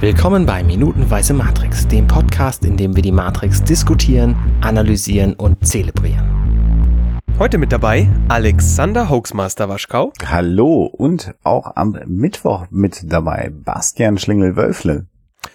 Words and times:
Willkommen 0.00 0.46
bei 0.46 0.64
Minutenweise 0.64 1.34
Matrix, 1.34 1.86
dem 1.86 2.06
Podcast, 2.06 2.64
in 2.64 2.78
dem 2.78 2.96
wir 2.96 3.02
die 3.02 3.12
Matrix 3.12 3.62
diskutieren, 3.62 4.34
analysieren 4.62 5.34
und 5.34 5.66
zelebrieren. 5.66 7.20
Heute 7.38 7.58
mit 7.58 7.70
dabei 7.70 8.08
Alexander 8.30 9.10
Hoaxmaster 9.10 9.68
Waschkau. 9.68 10.14
Hallo 10.24 10.86
und 10.86 11.34
auch 11.42 11.76
am 11.76 11.98
Mittwoch 12.06 12.64
mit 12.70 13.12
dabei 13.12 13.50
Bastian 13.52 14.16
Schlingel-Wölfle. 14.16 15.06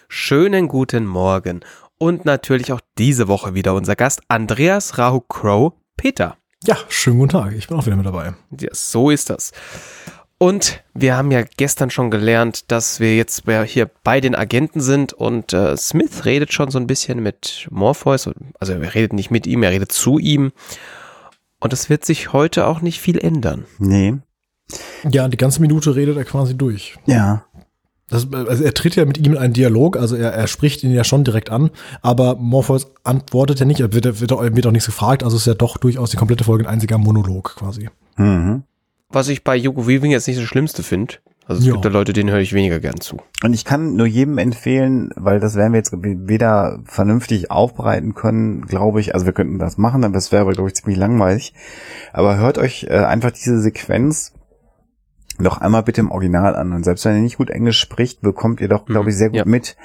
Schönen 0.09 0.67
guten 0.67 1.07
Morgen 1.07 1.61
und 1.97 2.25
natürlich 2.25 2.71
auch 2.71 2.81
diese 2.99 3.27
Woche 3.27 3.55
wieder 3.55 3.73
unser 3.73 3.95
Gast 3.95 4.21
Andreas 4.27 4.99
Rahu 4.99 5.21
Crow 5.21 5.73
Peter. 5.97 6.37
Ja, 6.63 6.77
schönen 6.87 7.17
guten 7.17 7.31
Tag. 7.31 7.53
Ich 7.53 7.67
bin 7.67 7.77
auch 7.77 7.85
wieder 7.87 7.95
mit 7.95 8.05
dabei. 8.05 8.35
Ja, 8.59 8.69
so 8.73 9.09
ist 9.09 9.31
das. 9.31 9.53
Und 10.37 10.83
wir 10.93 11.15
haben 11.15 11.31
ja 11.31 11.43
gestern 11.43 11.89
schon 11.89 12.11
gelernt, 12.11 12.69
dass 12.71 12.99
wir 12.99 13.15
jetzt 13.15 13.43
hier 13.67 13.89
bei 14.03 14.19
den 14.19 14.35
Agenten 14.35 14.81
sind 14.81 15.13
und 15.13 15.53
äh, 15.53 15.77
Smith 15.77 16.25
redet 16.25 16.51
schon 16.51 16.71
so 16.71 16.77
ein 16.77 16.87
bisschen 16.87 17.23
mit 17.23 17.67
Morpheus. 17.71 18.29
Also 18.59 18.73
er 18.73 18.93
redet 18.93 19.13
nicht 19.13 19.31
mit 19.31 19.47
ihm, 19.47 19.63
er 19.63 19.71
redet 19.71 19.93
zu 19.93 20.19
ihm. 20.19 20.51
Und 21.61 21.71
es 21.71 21.89
wird 21.89 22.03
sich 22.03 22.33
heute 22.33 22.67
auch 22.67 22.81
nicht 22.81 22.99
viel 22.99 23.17
ändern. 23.17 23.65
Nee. 23.79 24.15
Ja, 25.09 25.27
die 25.29 25.37
ganze 25.37 25.61
Minute 25.61 25.95
redet 25.95 26.17
er 26.17 26.25
quasi 26.25 26.57
durch. 26.57 26.97
Ja. 27.05 27.45
Das, 28.09 28.31
also 28.31 28.63
er 28.63 28.73
tritt 28.73 28.95
ja 28.95 29.05
mit 29.05 29.17
ihm 29.17 29.33
in 29.33 29.37
einen 29.37 29.53
Dialog, 29.53 29.97
also 29.97 30.15
er, 30.15 30.31
er 30.31 30.45
spricht 30.47 30.83
ihn 30.83 30.91
ja 30.91 31.03
schon 31.03 31.23
direkt 31.23 31.49
an, 31.49 31.71
aber 32.03 32.35
Morpheus 32.35 32.91
antwortet 33.03 33.59
ja 33.59 33.65
nicht, 33.65 33.79
er 33.79 33.93
wird, 33.93 34.05
wird, 34.05 34.29
wird 34.29 34.67
auch 34.67 34.71
nichts 34.71 34.85
gefragt, 34.85 35.23
also 35.23 35.37
ist 35.37 35.47
ja 35.47 35.55
doch 35.55 35.77
durchaus 35.77 36.11
die 36.11 36.17
komplette 36.17 36.43
Folge 36.43 36.65
ein 36.65 36.71
einziger 36.71 36.99
Monolog 36.99 37.55
quasi. 37.55 37.89
Mhm. 38.17 38.63
Was 39.15 39.29
ich 39.29 39.45
bei 39.45 39.57
Hugo 39.57 39.87
Weaving 39.87 40.11
jetzt 40.11 40.27
nicht 40.27 40.39
das 40.39 40.45
Schlimmste 40.45 40.83
finde. 40.83 41.15
Also 41.47 41.61
es 41.61 41.67
Ja. 41.67 41.73
gibt 41.73 41.85
ja 41.85 41.91
Leute, 41.91 42.11
denen 42.11 42.31
höre 42.31 42.39
ich 42.39 42.51
weniger 42.51 42.81
gern 42.81 42.99
zu. 42.99 43.17
Und 43.43 43.53
ich 43.53 43.63
kann 43.63 43.95
nur 43.95 44.07
jedem 44.07 44.37
empfehlen, 44.39 45.11
weil 45.15 45.39
das 45.39 45.55
werden 45.55 45.71
wir 45.71 45.77
jetzt 45.77 45.93
weder 45.93 46.81
vernünftig 46.83 47.49
aufbereiten 47.49 48.13
können, 48.13 48.63
glaube 48.65 48.99
ich. 48.99 49.13
Also 49.13 49.25
wir 49.25 49.31
könnten 49.31 49.57
das 49.57 49.77
machen, 49.77 50.03
aber 50.03 50.15
das 50.15 50.33
wäre 50.33 50.41
aber, 50.41 50.51
glaube 50.51 50.67
ich, 50.69 50.75
ziemlich 50.75 50.97
langweilig. 50.97 51.53
Aber 52.11 52.35
hört 52.37 52.57
euch 52.57 52.87
äh, 52.89 52.97
einfach 52.97 53.31
diese 53.31 53.61
Sequenz 53.61 54.33
noch 55.37 55.59
einmal 55.59 55.83
bitte 55.83 56.01
im 56.01 56.11
Original 56.11 56.55
an. 56.55 56.73
Und 56.73 56.83
selbst 56.83 57.05
wenn 57.05 57.15
ihr 57.15 57.21
nicht 57.21 57.37
gut 57.37 57.49
Englisch 57.51 57.79
spricht, 57.79 58.21
bekommt 58.21 58.59
ihr 58.59 58.67
doch, 58.67 58.85
glaube 58.85 59.11
ich, 59.11 59.15
sehr 59.15 59.29
gut 59.29 59.37
ja. 59.37 59.45
mit, 59.45 59.77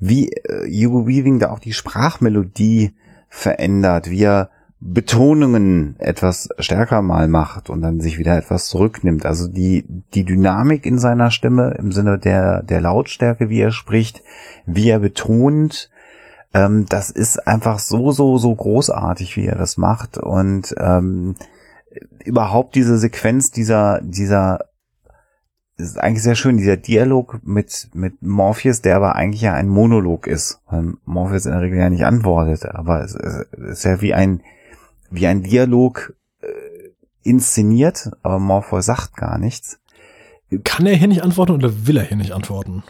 wie 0.00 0.30
äh, 0.32 0.66
Hugo 0.68 1.06
Weaving 1.06 1.38
da 1.38 1.50
auch 1.50 1.60
die 1.60 1.72
Sprachmelodie 1.72 2.94
verändert, 3.28 4.10
wie 4.10 4.24
er 4.24 4.50
Betonungen 4.84 5.94
etwas 6.00 6.48
stärker 6.58 7.02
mal 7.02 7.28
macht 7.28 7.70
und 7.70 7.82
dann 7.82 8.00
sich 8.00 8.18
wieder 8.18 8.36
etwas 8.36 8.66
zurücknimmt. 8.66 9.24
Also 9.24 9.46
die, 9.46 9.84
die 10.12 10.24
Dynamik 10.24 10.86
in 10.86 10.98
seiner 10.98 11.30
Stimme 11.30 11.76
im 11.78 11.92
Sinne 11.92 12.18
der, 12.18 12.64
der 12.64 12.80
Lautstärke, 12.80 13.48
wie 13.48 13.60
er 13.60 13.70
spricht, 13.70 14.22
wie 14.66 14.90
er 14.90 14.98
betont, 14.98 15.88
ähm, 16.52 16.86
das 16.88 17.10
ist 17.10 17.46
einfach 17.46 17.78
so, 17.78 18.10
so, 18.10 18.38
so 18.38 18.52
großartig, 18.52 19.36
wie 19.36 19.46
er 19.46 19.56
das 19.56 19.76
macht. 19.76 20.18
Und 20.18 20.74
ähm, 20.78 21.36
überhaupt 22.24 22.74
diese 22.74 22.98
Sequenz 22.98 23.52
dieser, 23.52 24.00
dieser 24.02 24.58
es 25.76 25.90
ist 25.90 25.98
eigentlich 25.98 26.22
sehr 26.22 26.34
schön, 26.34 26.56
dieser 26.56 26.76
Dialog 26.76 27.40
mit, 27.44 27.88
mit 27.94 28.20
Morpheus, 28.20 28.82
der 28.82 28.96
aber 28.96 29.14
eigentlich 29.14 29.42
ja 29.42 29.54
ein 29.54 29.68
Monolog 29.68 30.26
ist, 30.26 30.60
weil 30.66 30.94
Morpheus 31.04 31.46
in 31.46 31.52
der 31.52 31.60
Regel 31.60 31.78
ja 31.78 31.88
nicht 31.88 32.04
antwortet, 32.04 32.66
aber 32.66 33.02
es, 33.02 33.14
es 33.14 33.46
ist 33.52 33.84
ja 33.84 34.00
wie 34.00 34.12
ein, 34.14 34.42
wie 35.12 35.26
ein 35.26 35.42
Dialog 35.42 36.14
äh, 36.40 36.46
inszeniert, 37.22 38.10
aber 38.22 38.38
Morpheus 38.38 38.86
sagt 38.86 39.16
gar 39.16 39.38
nichts. 39.38 39.78
Kann 40.64 40.86
er 40.86 40.96
hier 40.96 41.08
nicht 41.08 41.22
antworten 41.22 41.52
oder 41.52 41.86
will 41.86 41.96
er 41.96 42.04
hier 42.04 42.16
nicht 42.16 42.32
antworten? 42.32 42.82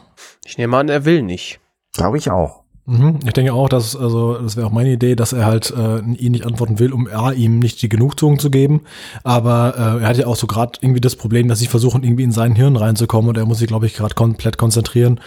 Ich 0.45 0.59
nehme 0.59 0.77
an, 0.77 0.89
er 0.89 1.05
will 1.05 1.23
nicht. 1.23 1.61
Glaube 1.92 2.19
ich 2.19 2.31
auch. 2.31 2.62
Mhm. 2.84 3.20
Ich 3.25 3.33
denke 3.33 3.53
auch, 3.53 3.69
dass, 3.69 3.95
also, 3.95 4.39
das 4.39 4.56
wäre 4.56 4.67
auch 4.67 4.73
meine 4.73 4.91
Idee, 4.91 5.14
dass 5.14 5.33
er 5.33 5.47
halt 5.47 5.70
äh, 5.70 5.98
ihn 6.01 6.33
nicht 6.33 6.45
antworten 6.45 6.81
will, 6.81 6.92
um 6.92 7.07
A, 7.07 7.30
ihm 7.30 7.61
nicht 7.61 7.80
die 7.80 7.89
Genugtuung 7.89 8.41
zu 8.41 8.51
geben. 8.51 8.83
Aber 9.23 9.75
äh, 9.77 10.02
er 10.02 10.08
hat 10.08 10.17
ja 10.17 10.27
auch 10.27 10.35
so 10.35 10.48
gerade 10.48 10.80
irgendwie 10.80 11.01
das 11.01 11.14
Problem, 11.14 11.46
dass 11.46 11.61
sie 11.61 11.69
versuchen, 11.69 12.02
irgendwie 12.02 12.25
in 12.25 12.33
sein 12.33 12.57
Hirn 12.57 12.75
reinzukommen 12.75 13.29
und 13.29 13.39
er 13.39 13.46
muss 13.46 13.58
sich, 13.58 13.69
glaube 13.69 13.86
ich, 13.86 13.95
gerade 13.95 14.14
komplett 14.14 14.58
konzentrieren, 14.58 15.20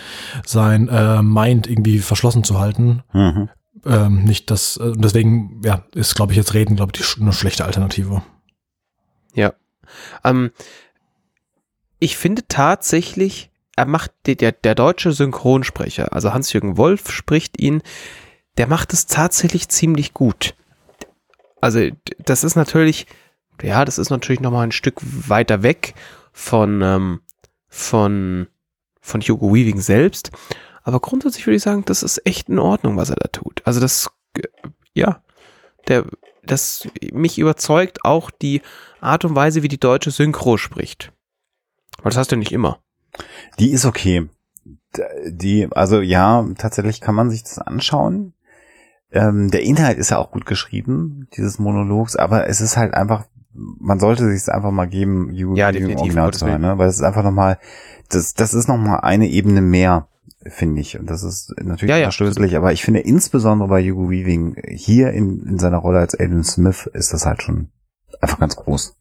sein 0.45 0.89
äh, 0.89 1.21
Mind 1.21 1.67
irgendwie 1.67 1.99
verschlossen 1.99 2.43
zu 2.43 2.59
halten. 2.59 3.03
Mhm. 3.13 3.49
Ähm, 3.85 4.23
nicht 4.23 4.49
das, 4.49 4.77
äh, 4.77 4.93
deswegen, 4.95 5.61
ja, 5.63 5.85
ist, 5.93 6.15
glaube 6.15 6.33
ich, 6.33 6.37
jetzt 6.37 6.53
Reden, 6.53 6.75
glaube 6.75 6.93
ich, 6.95 7.21
eine 7.21 7.33
schlechte 7.33 7.65
Alternative. 7.65 8.23
Ja. 9.33 9.53
Ähm, 10.23 10.51
ich 11.99 12.17
finde 12.17 12.47
tatsächlich, 12.47 13.51
er 13.75 13.85
macht 13.85 14.11
der, 14.25 14.51
der, 14.51 14.75
deutsche 14.75 15.11
Synchronsprecher, 15.11 16.13
also 16.13 16.33
Hans-Jürgen 16.33 16.77
Wolf 16.77 17.11
spricht 17.11 17.61
ihn, 17.61 17.81
der 18.57 18.67
macht 18.67 18.93
es 18.93 19.05
tatsächlich 19.05 19.69
ziemlich 19.69 20.13
gut. 20.13 20.55
Also 21.61 21.89
das 22.19 22.43
ist 22.43 22.55
natürlich, 22.55 23.05
ja, 23.61 23.85
das 23.85 23.97
ist 23.97 24.09
natürlich 24.09 24.39
noch 24.39 24.51
mal 24.51 24.63
ein 24.63 24.71
Stück 24.71 24.99
weiter 25.01 25.63
weg 25.63 25.93
von 26.31 26.81
ähm, 26.81 27.21
von 27.67 28.47
von 29.01 29.21
Hugo 29.21 29.53
Weaving 29.53 29.79
selbst, 29.79 30.31
aber 30.85 30.99
grundsätzlich 30.99 31.45
würde 31.47 31.55
ich 31.57 31.63
sagen, 31.63 31.83
das 31.83 32.03
ist 32.03 32.25
echt 32.25 32.47
in 32.47 32.59
Ordnung, 32.59 32.95
was 32.95 33.09
er 33.09 33.15
da 33.15 33.27
tut. 33.27 33.63
Also 33.65 33.79
das, 33.79 34.07
äh, 34.37 34.43
ja, 34.93 35.23
der, 35.87 36.05
das 36.43 36.87
mich 37.11 37.39
überzeugt 37.39 38.05
auch 38.05 38.29
die 38.29 38.61
Art 39.01 39.25
und 39.25 39.35
Weise, 39.35 39.63
wie 39.63 39.67
die 39.67 39.79
deutsche 39.79 40.11
Synchro 40.11 40.57
spricht. 40.57 41.11
Weil 42.03 42.11
das 42.11 42.17
hast 42.17 42.31
du 42.31 42.35
nicht 42.35 42.51
immer. 42.51 42.79
Die 43.57 43.71
ist 43.71 43.85
okay. 43.85 44.29
Die, 45.25 45.67
also 45.71 46.01
ja, 46.01 46.47
tatsächlich 46.55 47.01
kann 47.01 47.15
man 47.15 47.31
sich 47.31 47.41
das 47.41 47.57
anschauen. 47.57 48.33
Ähm, 49.11 49.49
der 49.49 49.63
Inhalt 49.63 49.97
ist 49.97 50.11
ja 50.11 50.19
auch 50.19 50.29
gut 50.29 50.45
geschrieben, 50.45 51.27
dieses 51.35 51.57
Monologs, 51.57 52.15
aber 52.15 52.47
es 52.47 52.61
ist 52.61 52.77
halt 52.77 52.93
einfach, 52.93 53.25
man 53.53 53.99
sollte 53.99 54.27
sich 54.27 54.37
es 54.37 54.49
einfach 54.49 54.71
mal 54.71 54.85
geben, 54.85 55.33
Ja, 55.33 55.45
Weaving 55.45 55.55
im 55.55 55.73
definitiv, 55.73 56.01
Original 56.01 56.33
zu 56.33 56.45
hören, 56.45 56.61
ne? 56.61 56.77
weil 56.77 56.89
es 56.89 56.97
ist 56.97 57.03
einfach 57.03 57.23
nochmal, 57.23 57.57
das, 58.09 58.35
das 58.35 58.53
ist 58.53 58.67
nochmal 58.67 58.99
eine 59.01 59.27
Ebene 59.27 59.61
mehr, 59.61 60.07
finde 60.47 60.81
ich. 60.81 60.99
Und 60.99 61.09
das 61.09 61.23
ist 61.23 61.53
natürlich 61.61 61.89
Ja, 61.89 61.97
ja. 61.97 62.05
verstößlich, 62.05 62.55
aber 62.55 62.73
ich 62.73 62.83
finde 62.83 63.01
insbesondere 63.01 63.69
bei 63.69 63.83
Hugo 63.83 64.09
Weaving 64.09 64.61
hier 64.67 65.11
in, 65.11 65.45
in 65.45 65.59
seiner 65.59 65.77
Rolle 65.77 65.99
als 65.99 66.19
Aiden 66.19 66.43
Smith 66.43 66.89
ist 66.93 67.13
das 67.13 67.25
halt 67.25 67.41
schon 67.41 67.69
einfach 68.21 68.39
ganz 68.39 68.55
groß. 68.55 68.95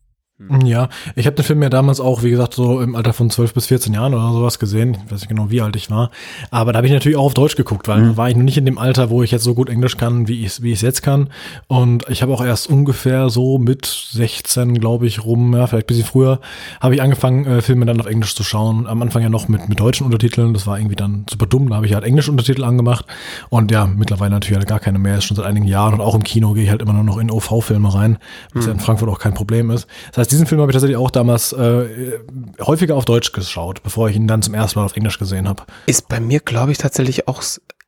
Ja, 0.64 0.88
ich 1.14 1.26
habe 1.26 1.36
den 1.36 1.44
Film 1.44 1.62
ja 1.62 1.70
damals 1.70 2.00
auch, 2.00 2.24
wie 2.24 2.30
gesagt, 2.30 2.54
so 2.54 2.80
im 2.80 2.96
Alter 2.96 3.12
von 3.12 3.30
12 3.30 3.54
bis 3.54 3.66
14 3.66 3.94
Jahren 3.94 4.14
oder 4.14 4.32
sowas 4.32 4.58
gesehen. 4.58 4.98
Ich 5.06 5.12
weiß 5.12 5.20
nicht 5.20 5.28
genau, 5.28 5.48
wie 5.50 5.60
alt 5.60 5.76
ich 5.76 5.92
war. 5.92 6.10
Aber 6.50 6.72
da 6.72 6.78
habe 6.78 6.88
ich 6.88 6.92
natürlich 6.92 7.16
auch 7.16 7.26
auf 7.26 7.34
Deutsch 7.34 7.54
geguckt, 7.54 7.86
weil 7.86 8.02
da 8.02 8.16
war 8.16 8.28
ich 8.28 8.34
noch 8.34 8.42
nicht 8.42 8.58
in 8.58 8.66
dem 8.66 8.76
Alter, 8.76 9.10
wo 9.10 9.22
ich 9.22 9.30
jetzt 9.30 9.44
so 9.44 9.54
gut 9.54 9.70
Englisch 9.70 9.96
kann, 9.96 10.26
wie 10.26 10.44
ich 10.44 10.60
wie 10.60 10.72
ich 10.72 10.78
es 10.78 10.82
jetzt 10.82 11.02
kann. 11.02 11.30
Und 11.68 12.08
ich 12.08 12.20
habe 12.20 12.32
auch 12.32 12.44
erst 12.44 12.68
ungefähr 12.68 13.30
so 13.30 13.58
mit 13.58 13.86
16, 13.86 14.80
glaube 14.80 15.06
ich, 15.06 15.24
rum, 15.24 15.54
ja, 15.54 15.68
vielleicht 15.68 15.86
ein 15.86 15.86
bisschen 15.86 16.04
früher, 16.04 16.40
habe 16.80 16.96
ich 16.96 17.02
angefangen, 17.02 17.46
äh, 17.46 17.62
Filme 17.62 17.86
dann 17.86 18.00
auf 18.00 18.06
Englisch 18.06 18.34
zu 18.34 18.42
schauen. 18.42 18.88
Am 18.88 19.02
Anfang 19.02 19.22
ja 19.22 19.28
noch 19.28 19.46
mit, 19.46 19.68
mit 19.68 19.78
deutschen 19.78 20.04
Untertiteln. 20.04 20.52
Das 20.52 20.66
war 20.66 20.78
irgendwie 20.78 20.96
dann 20.96 21.26
super 21.30 21.46
dumm. 21.46 21.68
Da 21.68 21.76
habe 21.76 21.86
ich 21.86 21.94
halt 21.94 22.02
englische 22.02 22.32
Untertitel 22.32 22.64
angemacht. 22.64 23.06
Und 23.50 23.70
ja, 23.70 23.86
mittlerweile 23.86 24.32
natürlich 24.32 24.58
halt 24.58 24.68
gar 24.68 24.80
keine 24.80 24.98
mehr. 24.98 25.18
Ist 25.18 25.26
schon 25.26 25.36
seit 25.36 25.46
einigen 25.46 25.66
Jahren. 25.66 25.94
Und 25.94 26.00
auch 26.00 26.16
im 26.16 26.24
Kino 26.24 26.54
gehe 26.54 26.64
ich 26.64 26.70
halt 26.70 26.82
immer 26.82 26.92
nur 26.92 27.04
noch 27.04 27.18
in 27.18 27.30
OV-Filme 27.30 27.94
rein, 27.94 28.18
was 28.52 28.66
ja 28.66 28.72
in 28.72 28.80
Frankfurt 28.80 29.08
auch 29.08 29.20
kein 29.20 29.34
Problem 29.34 29.70
ist. 29.70 29.86
Das 30.08 30.18
heißt, 30.18 30.23
diesen 30.28 30.46
Film 30.46 30.60
habe 30.60 30.70
ich 30.70 30.74
tatsächlich 30.74 30.96
auch 30.96 31.10
damals 31.10 31.52
äh, 31.52 32.18
häufiger 32.60 32.94
auf 32.96 33.04
Deutsch 33.04 33.32
geschaut, 33.32 33.82
bevor 33.82 34.08
ich 34.08 34.16
ihn 34.16 34.26
dann 34.26 34.42
zum 34.42 34.54
ersten 34.54 34.78
Mal 34.78 34.84
auf 34.84 34.96
Englisch 34.96 35.18
gesehen 35.18 35.48
habe. 35.48 35.62
Ist 35.86 36.08
bei 36.08 36.20
mir, 36.20 36.40
glaube 36.40 36.72
ich, 36.72 36.78
tatsächlich 36.78 37.28
auch 37.28 37.42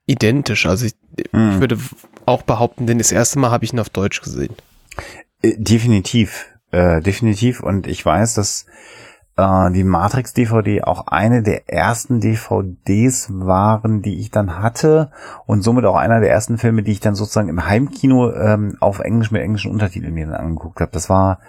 identisch. 0.07 0.67
Also 0.67 0.87
ich, 0.87 0.95
Hm. 1.33 1.53
ich 1.55 1.61
würde 1.61 1.79
auch 2.27 2.43
behaupten, 2.43 2.87
denn 2.87 2.99
das 2.99 3.13
erste 3.13 3.39
Mal 3.39 3.51
habe 3.51 3.65
ich 3.65 3.73
ihn 3.73 3.81
auf 3.81 3.89
Deutsch 3.91 4.21
gesehen. 4.23 4.55
Äh, 5.43 5.55
Definitiv, 5.59 6.47
äh, 6.71 7.01
definitiv. 7.01 7.61
Und 7.61 7.87
ich 7.87 8.05
weiß, 8.05 8.35
dass 8.35 8.67
äh, 9.37 9.71
die 9.73 9.85
Matrix 9.85 10.33
DVD 10.33 10.83
auch 10.85 11.07
eine 11.09 11.43
der 11.43 11.69
ersten 11.69 12.21
DVDs 12.21 13.29
waren, 13.31 14.03
die 14.03 14.19
ich 14.21 14.31
dann 14.31 14.59
hatte 14.61 15.11
und 15.47 15.63
somit 15.63 15.85
auch 15.85 15.97
einer 15.97 16.21
der 16.21 16.31
ersten 16.31 16.59
Filme, 16.59 16.83
die 16.83 16.93
ich 16.93 17.01
dann 17.01 17.15
sozusagen 17.15 17.49
im 17.49 17.67
Heimkino 17.67 18.33
ähm, 18.33 18.77
auf 18.81 19.01
Englisch 19.01 19.31
mit 19.31 19.43
englischen 19.43 19.71
Untertiteln 19.71 20.15
mir 20.15 20.27
dann 20.27 20.35
angeguckt 20.37 20.81
habe. 20.81 20.91
Das 20.93 21.09
war 21.09 21.41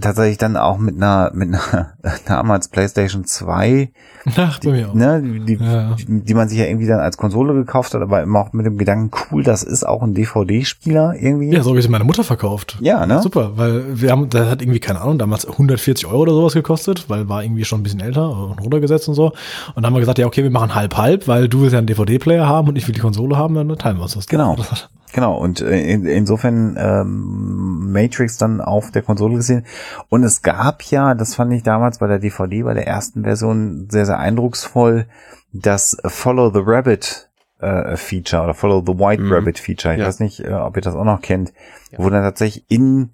tatsächlich 0.00 0.38
dann 0.38 0.56
auch 0.56 0.78
mit 0.78 0.96
einer 0.96 1.30
mit 1.34 1.48
einer 1.48 1.92
damals 2.26 2.68
PlayStation 2.68 3.24
2 3.24 3.90
Ach, 4.36 4.60
mir 4.64 4.88
auch. 4.88 4.94
ne, 4.94 5.22
die, 5.22 5.54
Ja. 5.54 5.94
die, 5.94 6.20
die 6.24 6.34
man 6.34 6.48
sich 6.48 6.58
ja 6.58 6.66
irgendwie 6.66 6.86
dann 6.86 7.00
als 7.00 7.16
Konsole 7.16 7.54
gekauft 7.54 7.94
hat, 7.94 8.02
aber 8.02 8.22
immer 8.22 8.40
auch 8.40 8.52
mit 8.52 8.66
dem 8.66 8.76
Gedanken, 8.78 9.10
cool, 9.30 9.42
das 9.42 9.62
ist 9.62 9.84
auch 9.86 10.02
ein 10.02 10.14
DVD-Spieler 10.14 11.14
irgendwie. 11.18 11.50
Ja, 11.52 11.62
so 11.62 11.70
habe 11.70 11.78
ich 11.78 11.84
es 11.86 11.90
meiner 11.90 12.04
Mutter 12.04 12.24
verkauft. 12.24 12.78
Ja, 12.80 13.06
ne? 13.06 13.22
Super, 13.22 13.52
weil 13.56 14.00
wir 14.00 14.10
haben, 14.10 14.28
das 14.30 14.48
hat 14.50 14.62
irgendwie, 14.62 14.80
keine 14.80 15.00
Ahnung, 15.00 15.18
damals 15.18 15.46
140 15.46 16.06
Euro 16.06 16.18
oder 16.22 16.32
sowas 16.32 16.54
gekostet, 16.54 17.08
weil 17.08 17.28
war 17.28 17.42
irgendwie 17.44 17.64
schon 17.64 17.80
ein 17.80 17.82
bisschen 17.84 18.00
älter 18.00 18.28
und 18.30 18.60
runtergesetzt 18.60 19.08
und 19.08 19.14
so. 19.14 19.26
Und 19.26 19.36
dann 19.76 19.86
haben 19.86 19.94
wir 19.94 20.00
gesagt, 20.00 20.18
ja, 20.18 20.26
okay, 20.26 20.42
wir 20.42 20.50
machen 20.50 20.74
halb-halb, 20.74 21.28
weil 21.28 21.48
du 21.48 21.60
willst 21.60 21.72
ja 21.72 21.78
einen 21.78 21.86
DVD-Player 21.86 22.46
haben 22.46 22.68
und 22.68 22.76
ich 22.76 22.86
will 22.86 22.94
die 22.94 23.00
Konsole 23.00 23.36
haben, 23.36 23.54
dann 23.54 23.68
teilen 23.78 23.96
wir 23.96 24.02
uns 24.02 24.14
das. 24.14 24.26
Genau. 24.26 24.56
Das 24.56 24.88
Genau, 25.12 25.36
und 25.36 25.60
äh, 25.60 25.80
in, 25.92 26.06
insofern 26.06 26.76
ähm, 26.78 27.92
Matrix 27.92 28.38
dann 28.38 28.60
auf 28.60 28.90
der 28.90 29.02
Konsole 29.02 29.36
gesehen. 29.36 29.64
Und 30.08 30.24
es 30.24 30.42
gab 30.42 30.82
ja, 30.84 31.14
das 31.14 31.34
fand 31.34 31.52
ich 31.52 31.62
damals 31.62 31.98
bei 31.98 32.06
der 32.06 32.18
DVD, 32.18 32.62
bei 32.62 32.74
der 32.74 32.86
ersten 32.86 33.22
Version 33.24 33.88
sehr, 33.90 34.06
sehr 34.06 34.18
eindrucksvoll, 34.18 35.06
das 35.52 35.96
Follow 36.06 36.50
the 36.52 36.62
Rabbit 36.64 37.28
äh, 37.60 37.96
Feature 37.96 38.42
oder 38.42 38.54
Follow 38.54 38.82
the 38.86 38.98
White 38.98 39.22
Mhm. 39.22 39.32
Rabbit 39.32 39.58
Feature. 39.58 39.94
Ich 39.94 40.00
Ja. 40.00 40.06
weiß 40.06 40.20
nicht, 40.20 40.40
äh, 40.40 40.52
ob 40.54 40.76
ihr 40.76 40.82
das 40.82 40.94
auch 40.94 41.04
noch 41.04 41.20
kennt, 41.20 41.52
Ja. 41.90 41.98
wo 41.98 42.08
dann 42.10 42.22
tatsächlich 42.22 42.64
in 42.68 43.10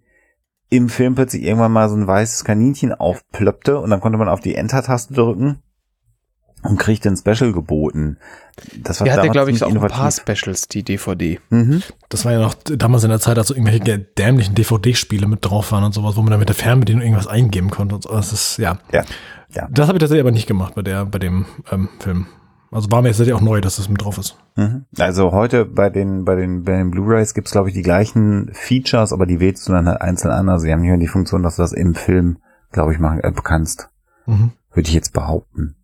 im 0.70 0.90
Film 0.90 1.14
plötzlich 1.14 1.42
irgendwann 1.44 1.72
mal 1.72 1.88
so 1.88 1.96
ein 1.96 2.06
weißes 2.06 2.44
Kaninchen 2.44 2.92
aufplöppte 2.92 3.78
und 3.78 3.88
dann 3.88 4.00
konnte 4.00 4.18
man 4.18 4.28
auf 4.28 4.40
die 4.40 4.54
Enter-Taste 4.54 5.14
drücken 5.14 5.62
und 6.62 6.78
kriegte 6.78 7.08
ein 7.08 7.16
Special 7.16 7.52
geboten. 7.52 8.18
Das 8.82 9.00
war 9.00 9.04
Die 9.04 9.12
hat 9.12 9.18
ja, 9.18 9.22
damals 9.22 9.32
glaube 9.32 9.50
ich, 9.50 9.62
auch 9.62 9.68
ziemlich 9.68 9.82
ein 9.82 9.88
paar 9.88 10.08
innovativ. 10.08 10.36
Specials, 10.38 10.68
die 10.68 10.82
DVD. 10.82 11.40
Mhm. 11.50 11.82
Das 12.08 12.24
war 12.24 12.32
ja 12.32 12.40
noch 12.40 12.54
damals 12.54 13.04
in 13.04 13.10
der 13.10 13.20
Zeit, 13.20 13.38
als 13.38 13.48
so 13.48 13.54
irgendwelche 13.54 13.98
dämlichen 13.98 14.54
DVD-Spiele 14.54 15.26
mit 15.26 15.44
drauf 15.44 15.72
waren 15.72 15.84
und 15.84 15.94
sowas, 15.94 16.16
wo 16.16 16.22
man 16.22 16.30
dann 16.30 16.40
mit 16.40 16.48
der 16.48 16.56
Fernbedienung 16.56 17.02
irgendwas 17.02 17.26
eingeben 17.26 17.70
konnte 17.70 17.94
und 17.94 18.02
so. 18.02 18.10
Das 18.10 18.32
ist, 18.32 18.58
ja. 18.58 18.78
Ja. 18.92 19.04
Ja. 19.54 19.68
Das 19.70 19.88
habe 19.88 19.96
ich 19.96 20.00
tatsächlich 20.00 20.22
aber 20.22 20.32
nicht 20.32 20.46
gemacht 20.46 20.74
bei 20.74 20.82
der, 20.82 21.06
bei 21.06 21.18
dem 21.18 21.46
ähm, 21.70 21.88
Film. 22.00 22.26
Also 22.70 22.90
war 22.90 23.00
mir 23.00 23.08
jetzt 23.08 23.16
tatsächlich 23.16 23.40
auch 23.40 23.44
neu, 23.44 23.60
dass 23.60 23.76
das 23.76 23.88
mit 23.88 24.02
drauf 24.02 24.18
ist. 24.18 24.36
Mhm. 24.56 24.84
Also 24.98 25.32
heute 25.32 25.64
bei 25.64 25.88
den 25.88 26.24
bei 26.24 26.34
den 26.34 26.64
bei 26.64 26.76
den 26.76 26.90
Blu-rays 26.90 27.32
gibt's 27.32 27.52
glaube 27.52 27.68
ich 27.68 27.74
die 27.74 27.82
gleichen 27.82 28.50
Features, 28.52 29.12
aber 29.14 29.24
die 29.24 29.40
wählst 29.40 29.66
du 29.68 29.72
dann 29.72 29.88
halt 29.88 30.02
einzeln 30.02 30.32
an. 30.32 30.50
Also 30.50 30.64
sie 30.64 30.72
haben 30.72 30.82
hier 30.82 30.98
die 30.98 31.06
Funktion, 31.06 31.42
dass 31.42 31.56
du 31.56 31.62
das 31.62 31.72
im 31.72 31.94
Film, 31.94 32.38
glaube 32.70 32.92
ich, 32.92 32.98
machen 32.98 33.20
äh, 33.20 33.32
kannst. 33.42 33.88
Mhm. 34.26 34.52
Würde 34.72 34.88
ich 34.88 34.94
jetzt 34.94 35.14
behaupten. 35.14 35.76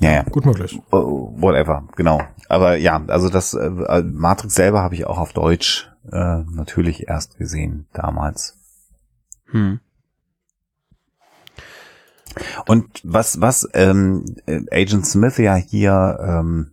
Ja, 0.00 0.10
ja. 0.12 0.22
Gut 0.24 0.46
möglich. 0.46 0.80
Oh, 0.90 1.32
whatever, 1.36 1.88
genau. 1.96 2.22
Aber 2.48 2.76
ja, 2.76 3.02
also 3.08 3.28
das 3.28 3.54
äh, 3.54 3.66
äh, 3.66 4.02
Matrix 4.02 4.54
selber 4.54 4.82
habe 4.82 4.94
ich 4.94 5.06
auch 5.06 5.18
auf 5.18 5.32
Deutsch 5.32 5.90
äh, 6.10 6.42
natürlich 6.50 7.08
erst 7.08 7.38
gesehen 7.38 7.86
damals. 7.92 8.56
Hm. 9.50 9.80
Und 12.66 13.00
was, 13.04 13.40
was 13.40 13.68
ähm, 13.74 14.24
äh, 14.46 14.60
Agent 14.70 15.06
Smith 15.06 15.38
ja 15.38 15.54
hier 15.56 16.18
ähm, 16.22 16.72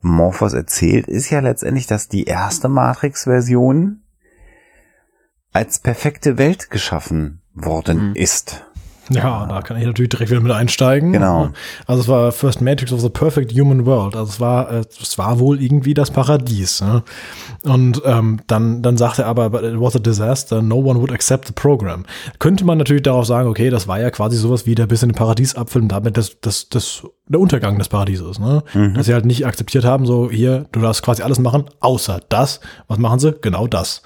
Morphos 0.00 0.52
erzählt, 0.52 1.06
ist 1.08 1.30
ja 1.30 1.40
letztendlich, 1.40 1.86
dass 1.86 2.08
die 2.08 2.24
erste 2.24 2.68
Matrix-Version 2.68 4.02
als 5.52 5.80
perfekte 5.80 6.38
Welt 6.38 6.70
geschaffen 6.70 7.42
worden 7.54 8.10
Mhm. 8.10 8.14
ist. 8.16 8.64
Ja, 9.14 9.46
da 9.46 9.62
kann 9.62 9.76
ich 9.76 9.84
natürlich 9.86 10.10
direkt 10.10 10.30
wieder 10.30 10.40
mit 10.40 10.52
einsteigen. 10.52 11.12
Genau. 11.12 11.50
Also 11.86 12.02
es 12.02 12.08
war 12.08 12.32
First 12.32 12.60
Matrix 12.60 12.92
of 12.92 13.00
the 13.00 13.08
Perfect 13.08 13.52
Human 13.52 13.86
World. 13.86 14.16
Also 14.16 14.30
es 14.30 14.40
war, 14.40 14.70
äh, 14.70 14.84
es 15.00 15.18
war 15.18 15.38
wohl 15.38 15.62
irgendwie 15.62 15.94
das 15.94 16.10
Paradies. 16.10 16.80
Ne? 16.80 17.02
Und 17.64 18.02
ähm, 18.04 18.40
dann, 18.46 18.82
dann 18.82 18.96
sagte 18.96 19.22
er 19.22 19.28
aber, 19.28 19.50
but 19.50 19.62
it 19.62 19.80
was 19.80 19.96
a 19.96 19.98
disaster, 19.98 20.62
no 20.62 20.76
one 20.76 21.00
would 21.00 21.12
accept 21.12 21.46
the 21.46 21.52
program. 21.52 22.04
Könnte 22.38 22.64
man 22.64 22.78
natürlich 22.78 23.02
darauf 23.02 23.26
sagen, 23.26 23.48
okay, 23.48 23.70
das 23.70 23.88
war 23.88 24.00
ja 24.00 24.10
quasi 24.10 24.36
sowas 24.36 24.66
wie 24.66 24.74
der 24.74 24.86
bisschen 24.86 25.10
den 25.10 25.16
Paradiesapfel 25.16 25.82
und 25.82 25.88
damit 25.88 26.16
das, 26.16 26.40
das, 26.40 26.68
das, 26.68 27.06
der 27.28 27.40
Untergang 27.40 27.78
des 27.78 27.88
Paradieses. 27.88 28.38
Ne? 28.38 28.62
Dass 28.94 29.06
sie 29.06 29.14
halt 29.14 29.24
nicht 29.24 29.46
akzeptiert 29.46 29.84
haben, 29.84 30.06
so 30.06 30.30
hier, 30.30 30.66
du 30.72 30.80
darfst 30.80 31.02
quasi 31.02 31.22
alles 31.22 31.38
machen, 31.38 31.64
außer 31.80 32.20
das. 32.28 32.60
Was 32.88 32.98
machen 32.98 33.18
sie? 33.18 33.32
Genau 33.40 33.66
das. 33.66 34.02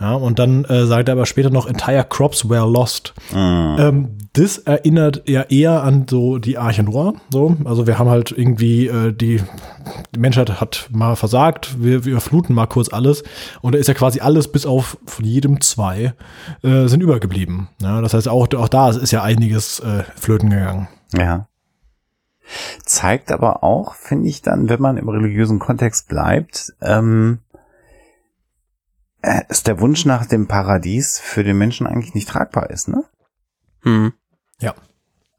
Ja, 0.00 0.14
und 0.14 0.38
dann 0.38 0.64
äh, 0.64 0.86
sagt 0.86 1.08
er 1.08 1.12
aber 1.12 1.26
später 1.26 1.50
noch, 1.50 1.66
entire 1.66 2.04
crops 2.08 2.48
were 2.48 2.70
lost. 2.70 3.14
Ähm, 3.34 4.18
das 4.32 4.58
erinnert 4.58 5.28
ja 5.28 5.42
eher 5.42 5.82
an 5.82 6.06
so 6.08 6.38
die 6.38 6.58
Arche 6.58 6.84
Noah. 6.84 7.14
So. 7.30 7.56
Also 7.64 7.86
wir 7.86 7.98
haben 7.98 8.08
halt 8.08 8.30
irgendwie 8.30 8.86
äh, 8.86 9.12
die, 9.12 9.42
die 10.14 10.20
Menschheit 10.20 10.60
hat 10.60 10.88
mal 10.92 11.16
versagt, 11.16 11.82
wir, 11.82 12.04
wir 12.04 12.20
fluten 12.20 12.54
mal 12.54 12.66
kurz 12.66 12.92
alles 12.92 13.24
und 13.60 13.74
da 13.74 13.78
ist 13.78 13.88
ja 13.88 13.94
quasi 13.94 14.20
alles 14.20 14.48
bis 14.48 14.66
auf 14.66 14.98
von 15.06 15.24
jedem 15.24 15.60
zwei 15.60 16.14
äh, 16.62 16.86
sind 16.86 17.02
übergeblieben. 17.02 17.68
Ja, 17.82 18.00
das 18.00 18.14
heißt 18.14 18.28
auch, 18.28 18.46
auch 18.54 18.68
da 18.68 18.90
ist 18.90 19.10
ja 19.10 19.22
einiges 19.22 19.80
äh, 19.80 20.04
flöten 20.14 20.50
gegangen. 20.50 20.88
Ja. 21.16 21.48
Zeigt 22.84 23.30
aber 23.30 23.62
auch, 23.62 23.94
finde 23.94 24.28
ich 24.28 24.42
dann, 24.42 24.68
wenn 24.68 24.80
man 24.80 24.96
im 24.96 25.08
religiösen 25.08 25.58
Kontext 25.58 26.08
bleibt, 26.08 26.72
ähm, 26.80 27.40
äh, 27.47 27.47
ist 29.48 29.66
der 29.66 29.80
Wunsch 29.80 30.04
nach 30.04 30.26
dem 30.26 30.46
Paradies 30.46 31.18
für 31.18 31.44
den 31.44 31.58
Menschen 31.58 31.86
eigentlich 31.86 32.14
nicht 32.14 32.28
tragbar 32.28 32.70
ist, 32.70 32.88
ne? 32.88 33.04
Hm. 33.82 34.12
Ja. 34.60 34.74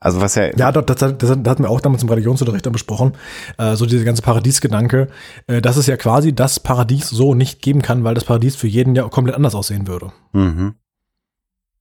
Also 0.02 0.22
was 0.22 0.36
ja, 0.36 0.56
Ja, 0.56 0.72
das, 0.72 0.86
das, 0.86 1.18
das, 1.18 1.30
hatten 1.30 1.64
wir 1.64 1.70
auch 1.70 1.82
damals 1.82 2.04
im 2.04 2.10
Religionsunterricht 2.10 2.66
dann 2.66 2.74
besprochen. 2.74 3.14
Äh, 3.58 3.76
so 3.76 3.86
dieser 3.86 4.06
ganze 4.06 4.22
Paradiesgedanke, 4.22 5.10
äh, 5.48 5.62
dass 5.62 5.76
es 5.76 5.88
ja 5.88 5.98
quasi 5.98 6.34
das 6.34 6.60
Paradies 6.60 7.10
so 7.10 7.36
nicht 7.36 7.62
geben 7.62 7.82
kann, 7.82 8.04
weil 8.04 8.16
das 8.16 8.24
Paradies 8.24 8.56
für 8.56 8.68
jeden 8.68 8.96
ja 8.96 9.08
komplett 9.10 9.36
anders 9.36 9.56
aussehen 9.56 9.88
würde. 9.88 10.12
Mhm. 10.32 10.76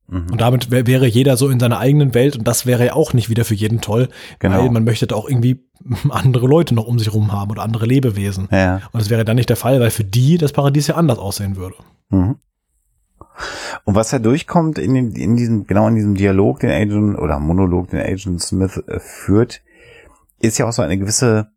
Mhm. 0.08 0.30
Und 0.32 0.40
damit 0.40 0.70
wär, 0.70 0.86
wäre 0.86 1.06
jeder 1.06 1.36
so 1.36 1.48
in 1.48 1.60
seiner 1.60 1.78
eigenen 1.78 2.14
Welt 2.14 2.36
und 2.36 2.48
das 2.48 2.64
wäre 2.64 2.86
ja 2.86 2.92
auch 2.94 3.12
nicht 3.12 3.28
wieder 3.28 3.44
für 3.44 3.54
jeden 3.54 3.80
toll, 3.80 4.08
Genau. 4.38 4.58
weil 4.58 4.70
man 4.70 4.84
möchte 4.84 5.06
da 5.06 5.16
auch 5.16 5.28
irgendwie 5.28 5.66
andere 6.08 6.46
Leute 6.46 6.74
noch 6.74 6.86
um 6.86 6.98
sich 6.98 7.12
rum 7.12 7.32
haben 7.32 7.50
oder 7.50 7.62
andere 7.62 7.86
Lebewesen. 7.86 8.48
Ja. 8.50 8.76
Und 8.92 9.00
das 9.00 9.10
wäre 9.10 9.24
dann 9.24 9.36
nicht 9.36 9.50
der 9.50 9.56
Fall, 9.56 9.80
weil 9.80 9.90
für 9.90 10.04
die 10.04 10.38
das 10.38 10.52
Paradies 10.52 10.86
ja 10.86 10.94
anders 10.96 11.18
aussehen 11.18 11.56
würde. 11.56 11.76
Mhm. 12.10 12.36
Und 13.84 13.94
was 13.94 14.10
da 14.10 14.18
durchkommt 14.18 14.78
in, 14.78 14.94
den, 14.94 15.12
in 15.12 15.36
diesem, 15.36 15.66
genau 15.66 15.86
in 15.88 15.94
diesem 15.94 16.14
Dialog, 16.14 16.60
den 16.60 16.70
Agent, 16.70 17.18
oder 17.18 17.38
Monolog, 17.38 17.90
den 17.90 18.00
Agent 18.00 18.42
Smith 18.42 18.82
äh, 18.88 18.98
führt, 18.98 19.62
ist 20.40 20.58
ja 20.58 20.66
auch 20.66 20.72
so 20.72 20.82
eine 20.82 20.98
gewisse, 20.98 21.48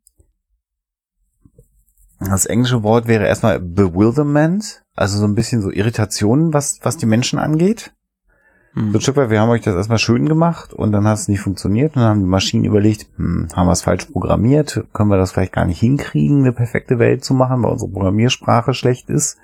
das 2.19 2.45
englische 2.45 2.83
Wort 2.83 3.07
wäre 3.07 3.25
erstmal 3.25 3.59
Bewilderment, 3.59 4.83
also 4.95 5.17
so 5.17 5.25
ein 5.25 5.35
bisschen 5.35 5.61
so 5.61 5.71
Irritationen, 5.71 6.53
was, 6.53 6.79
was 6.83 6.97
die 6.97 7.05
Menschen 7.07 7.39
angeht. 7.39 7.93
So 8.73 8.79
Hm. 8.81 8.95
ein 8.95 9.01
Stück 9.01 9.17
weit, 9.17 9.29
wir 9.29 9.41
haben 9.41 9.49
euch 9.49 9.61
das 9.61 9.75
erstmal 9.75 9.97
schön 9.99 10.27
gemacht 10.29 10.73
und 10.73 10.91
dann 10.91 11.05
hat 11.05 11.17
es 11.17 11.27
nicht 11.27 11.41
funktioniert 11.41 11.95
und 11.95 12.01
dann 12.01 12.09
haben 12.11 12.19
die 12.21 12.25
Maschinen 12.29 12.63
überlegt, 12.65 13.07
hm, 13.17 13.49
haben 13.53 13.67
wir 13.67 13.73
es 13.73 13.81
falsch 13.81 14.05
programmiert, 14.05 14.85
können 14.93 15.09
wir 15.09 15.17
das 15.17 15.31
vielleicht 15.33 15.53
gar 15.53 15.65
nicht 15.65 15.79
hinkriegen, 15.79 16.41
eine 16.41 16.53
perfekte 16.53 16.97
Welt 16.99 17.23
zu 17.23 17.33
machen, 17.33 17.61
weil 17.63 17.71
unsere 17.71 17.91
Programmiersprache 17.91 18.73
schlecht 18.73 19.09
ist. 19.09 19.37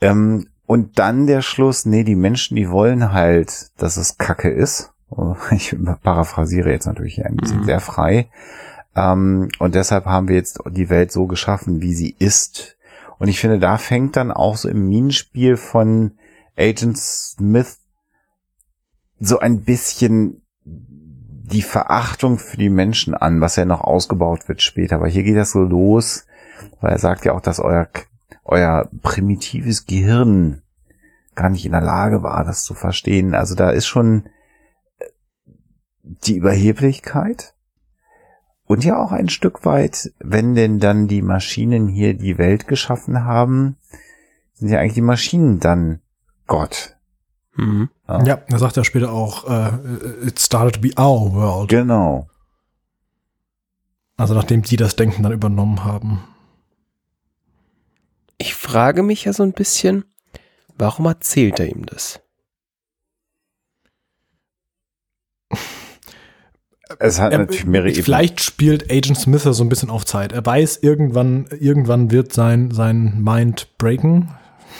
Ähm, 0.00 0.46
und 0.66 0.98
dann 0.98 1.26
der 1.26 1.42
Schluss, 1.42 1.84
nee, 1.86 2.04
die 2.04 2.14
Menschen, 2.14 2.56
die 2.56 2.70
wollen 2.70 3.12
halt, 3.12 3.70
dass 3.78 3.96
es 3.96 4.16
Kacke 4.18 4.48
ist. 4.50 4.90
Ich 5.50 5.76
paraphrasiere 6.02 6.70
jetzt 6.70 6.86
natürlich 6.86 7.24
ein 7.24 7.36
bisschen 7.36 7.60
Mhm. 7.60 7.64
sehr 7.64 7.80
frei. 7.80 8.28
Ähm, 8.96 9.48
und 9.58 9.74
deshalb 9.74 10.06
haben 10.06 10.28
wir 10.28 10.36
jetzt 10.36 10.58
die 10.70 10.88
Welt 10.88 11.12
so 11.12 11.26
geschaffen, 11.26 11.80
wie 11.82 11.94
sie 11.94 12.14
ist. 12.18 12.76
Und 13.18 13.28
ich 13.28 13.38
finde, 13.40 13.58
da 13.58 13.76
fängt 13.76 14.16
dann 14.16 14.32
auch 14.32 14.56
so 14.56 14.68
im 14.68 14.88
Minenspiel 14.88 15.56
von 15.56 16.12
Agent 16.56 16.96
Smith 16.98 17.78
so 19.18 19.38
ein 19.38 19.62
bisschen 19.62 20.42
die 20.64 21.62
Verachtung 21.62 22.38
für 22.38 22.56
die 22.56 22.70
Menschen 22.70 23.14
an, 23.14 23.40
was 23.40 23.56
ja 23.56 23.64
noch 23.64 23.82
ausgebaut 23.82 24.48
wird 24.48 24.62
später. 24.62 24.96
Aber 24.96 25.08
hier 25.08 25.22
geht 25.22 25.36
das 25.36 25.52
so 25.52 25.60
los, 25.60 26.26
weil 26.80 26.92
er 26.92 26.98
sagt 26.98 27.24
ja 27.24 27.32
auch, 27.32 27.40
dass 27.40 27.60
euer, 27.60 27.88
euer 28.44 28.88
primitives 29.02 29.86
Gehirn 29.86 30.62
gar 31.34 31.50
nicht 31.50 31.66
in 31.66 31.72
der 31.72 31.80
Lage 31.80 32.22
war, 32.22 32.44
das 32.44 32.64
zu 32.64 32.74
verstehen. 32.74 33.34
Also 33.34 33.54
da 33.54 33.70
ist 33.70 33.86
schon 33.86 34.26
äh, 34.98 35.06
die 36.02 36.36
Überheblichkeit 36.36 37.54
und 38.66 38.84
ja 38.84 38.96
auch 38.98 39.12
ein 39.12 39.28
Stück 39.28 39.64
weit, 39.64 40.12
wenn 40.18 40.54
denn 40.54 40.80
dann 40.80 41.08
die 41.08 41.22
Maschinen 41.22 41.88
hier 41.88 42.14
die 42.14 42.38
Welt 42.38 42.66
geschaffen 42.66 43.24
haben, 43.24 43.76
sind 44.54 44.68
ja 44.68 44.78
eigentlich 44.78 44.94
die 44.94 45.02
Maschinen 45.02 45.60
dann 45.60 46.00
Gott. 46.46 46.96
Hm. 47.56 47.90
Ja, 48.06 48.42
er 48.46 48.58
sagt 48.58 48.76
ja 48.76 48.84
später 48.84 49.10
auch, 49.12 49.48
äh, 49.48 50.26
it 50.26 50.38
started 50.38 50.74
to 50.74 50.80
be 50.80 50.90
our 51.00 51.32
world. 51.32 51.70
Genau. 51.70 52.28
Also 54.16 54.34
nachdem 54.34 54.62
die 54.62 54.76
das 54.76 54.94
Denken 54.96 55.22
dann 55.22 55.32
übernommen 55.32 55.84
haben. 55.84 56.22
Ich 58.38 58.54
frage 58.54 59.02
mich 59.02 59.24
ja 59.24 59.32
so 59.32 59.42
ein 59.42 59.52
bisschen, 59.52 60.04
warum 60.76 61.06
erzählt 61.06 61.58
er 61.60 61.68
ihm 61.68 61.86
das? 61.86 62.20
Es 66.98 67.18
hat 67.20 67.32
Er- 67.32 67.38
natürlich 67.38 67.64
mehrere 67.64 67.88
Ebenen. 67.88 68.04
Vielleicht 68.04 68.40
spielt 68.40 68.90
Agent 68.90 69.18
Smith 69.18 69.44
ja 69.44 69.52
so 69.52 69.64
ein 69.64 69.68
bisschen 69.68 69.90
auf 69.90 70.04
Zeit. 70.04 70.32
Er 70.32 70.44
weiß, 70.44 70.78
irgendwann, 70.82 71.46
irgendwann 71.58 72.10
wird 72.10 72.32
sein, 72.32 72.70
sein 72.70 73.20
Mind 73.22 73.76
breaken. 73.78 74.30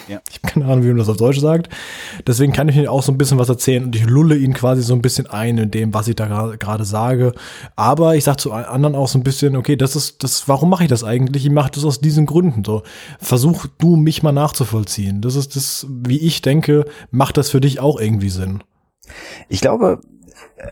Ja. 0.08 0.20
Ich 0.28 0.36
habe 0.36 0.52
keine 0.52 0.66
Ahnung, 0.66 0.84
wie 0.84 0.88
man 0.88 0.98
das 0.98 1.08
auf 1.08 1.16
Deutsch 1.16 1.40
sagt. 1.40 1.68
Deswegen 2.26 2.52
kann 2.52 2.68
ich 2.68 2.76
ihm 2.76 2.88
auch 2.88 3.02
so 3.02 3.10
ein 3.10 3.16
bisschen 3.18 3.38
was 3.38 3.48
erzählen 3.48 3.84
und 3.84 3.96
ich 3.96 4.04
lulle 4.04 4.36
ihn 4.36 4.52
quasi 4.52 4.82
so 4.82 4.94
ein 4.94 5.00
bisschen 5.00 5.26
ein 5.26 5.56
in 5.56 5.70
dem, 5.70 5.94
was 5.94 6.08
ich 6.08 6.16
da 6.16 6.26
gra- 6.26 6.56
gerade 6.58 6.84
sage. 6.84 7.32
Aber 7.74 8.14
ich 8.14 8.24
sage 8.24 8.36
zu 8.36 8.52
anderen 8.52 8.94
auch 8.94 9.08
so 9.08 9.18
ein 9.18 9.22
bisschen, 9.22 9.56
okay, 9.56 9.76
das 9.76 9.96
ist, 9.96 10.22
das, 10.22 10.46
warum 10.48 10.68
mache 10.68 10.84
ich 10.84 10.90
das 10.90 11.04
eigentlich? 11.04 11.46
Ich 11.46 11.52
mache 11.52 11.70
das 11.70 11.84
aus 11.84 12.00
diesen 12.00 12.26
Gründen. 12.26 12.64
So, 12.64 12.82
versuch 13.18 13.66
du 13.78 13.96
mich 13.96 14.22
mal 14.22 14.32
nachzuvollziehen. 14.32 15.22
Das 15.22 15.36
ist 15.36 15.56
das, 15.56 15.86
wie 15.88 16.18
ich 16.18 16.42
denke, 16.42 16.84
macht 17.10 17.36
das 17.36 17.50
für 17.50 17.60
dich 17.60 17.80
auch 17.80 17.98
irgendwie 17.98 18.30
Sinn. 18.30 18.62
Ich 19.48 19.60
glaube, 19.60 20.00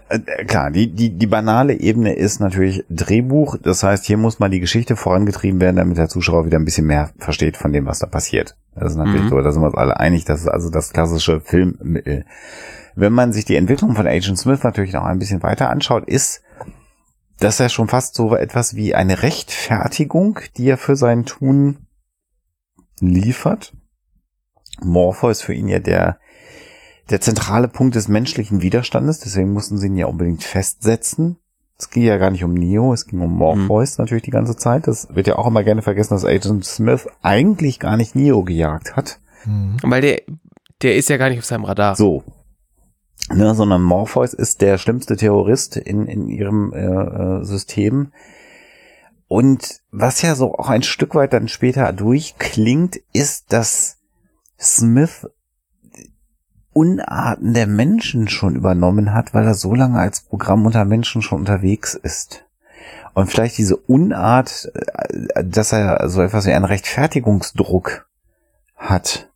äh, 0.08 0.18
äh, 0.18 0.44
klar, 0.44 0.70
die, 0.70 0.92
die, 0.92 1.10
die 1.10 1.26
banale 1.26 1.74
Ebene 1.74 2.14
ist 2.14 2.40
natürlich 2.40 2.84
Drehbuch. 2.88 3.56
Das 3.62 3.82
heißt, 3.82 4.04
hier 4.04 4.16
muss 4.16 4.38
mal 4.38 4.50
die 4.50 4.60
Geschichte 4.60 4.96
vorangetrieben 4.96 5.60
werden, 5.60 5.76
damit 5.76 5.98
der 5.98 6.08
Zuschauer 6.08 6.46
wieder 6.46 6.58
ein 6.58 6.64
bisschen 6.64 6.86
mehr 6.86 7.10
versteht 7.18 7.56
von 7.56 7.72
dem, 7.72 7.86
was 7.86 7.98
da 7.98 8.06
passiert. 8.06 8.56
Das 8.74 8.92
ist 8.92 8.98
natürlich 8.98 9.24
Mhm. 9.24 9.28
so, 9.28 9.40
da 9.40 9.52
sind 9.52 9.62
wir 9.62 9.66
uns 9.66 9.76
alle 9.76 9.98
einig. 9.98 10.24
Das 10.24 10.40
ist 10.40 10.48
also 10.48 10.70
das 10.70 10.92
klassische 10.92 11.40
Filmmittel. 11.40 12.24
Wenn 12.94 13.12
man 13.12 13.32
sich 13.32 13.44
die 13.44 13.56
Entwicklung 13.56 13.94
von 13.94 14.06
Agent 14.06 14.38
Smith 14.38 14.62
natürlich 14.62 14.92
noch 14.92 15.04
ein 15.04 15.18
bisschen 15.18 15.42
weiter 15.42 15.70
anschaut, 15.70 16.06
ist 16.06 16.42
das 17.38 17.58
ja 17.58 17.68
schon 17.68 17.88
fast 17.88 18.14
so 18.14 18.36
etwas 18.36 18.76
wie 18.76 18.94
eine 18.94 19.22
Rechtfertigung, 19.22 20.40
die 20.56 20.68
er 20.68 20.78
für 20.78 20.96
sein 20.96 21.24
Tun 21.24 21.86
liefert. 23.00 23.74
Morpheus 24.80 25.42
für 25.42 25.54
ihn 25.54 25.68
ja 25.68 25.78
der, 25.78 26.18
der 27.10 27.20
zentrale 27.20 27.68
Punkt 27.68 27.94
des 27.94 28.08
menschlichen 28.08 28.62
Widerstandes, 28.62 29.20
deswegen 29.20 29.52
mussten 29.52 29.78
sie 29.78 29.88
ihn 29.88 29.96
ja 29.96 30.06
unbedingt 30.06 30.44
festsetzen. 30.44 31.36
Es 31.78 31.90
ging 31.90 32.04
ja 32.04 32.16
gar 32.16 32.30
nicht 32.30 32.44
um 32.44 32.54
Neo, 32.54 32.92
es 32.92 33.06
ging 33.06 33.20
um 33.20 33.36
Morpheus 33.36 33.98
natürlich 33.98 34.22
die 34.22 34.30
ganze 34.30 34.56
Zeit. 34.56 34.86
Das 34.86 35.08
wird 35.14 35.26
ja 35.26 35.36
auch 35.36 35.48
immer 35.48 35.64
gerne 35.64 35.82
vergessen, 35.82 36.14
dass 36.14 36.24
Agent 36.24 36.64
Smith 36.64 37.08
eigentlich 37.22 37.80
gar 37.80 37.96
nicht 37.96 38.14
Neo 38.14 38.44
gejagt 38.44 38.94
hat. 38.94 39.18
Mhm. 39.44 39.78
Weil 39.82 40.00
der, 40.00 40.22
der 40.82 40.96
ist 40.96 41.08
ja 41.08 41.16
gar 41.16 41.28
nicht 41.28 41.40
auf 41.40 41.44
seinem 41.44 41.64
Radar. 41.64 41.96
So. 41.96 42.22
Ne, 43.30 43.54
sondern 43.54 43.82
Morpheus 43.82 44.34
ist 44.34 44.60
der 44.60 44.78
schlimmste 44.78 45.16
Terrorist 45.16 45.76
in, 45.76 46.06
in 46.06 46.28
ihrem 46.28 46.72
äh, 46.72 47.40
äh, 47.40 47.44
System. 47.44 48.12
Und 49.26 49.80
was 49.90 50.22
ja 50.22 50.34
so 50.34 50.54
auch 50.54 50.68
ein 50.68 50.82
Stück 50.82 51.14
weit 51.14 51.32
dann 51.32 51.48
später 51.48 51.92
durchklingt, 51.92 53.00
ist, 53.12 53.52
dass 53.52 53.98
Smith 54.60 55.28
Unarten 56.72 57.54
der 57.54 57.66
Menschen 57.66 58.28
schon 58.28 58.56
übernommen 58.56 59.12
hat, 59.12 59.34
weil 59.34 59.44
er 59.44 59.54
so 59.54 59.74
lange 59.74 59.98
als 59.98 60.20
Programm 60.22 60.66
unter 60.66 60.84
Menschen 60.84 61.22
schon 61.22 61.40
unterwegs 61.40 61.94
ist. 61.94 62.44
Und 63.14 63.26
vielleicht 63.30 63.58
diese 63.58 63.76
Unart, 63.76 64.70
äh, 64.74 65.44
dass 65.44 65.72
er 65.72 66.08
so 66.08 66.22
etwas 66.22 66.46
wie 66.46 66.52
einen 66.52 66.64
Rechtfertigungsdruck 66.64 68.06
hat. 68.76 69.30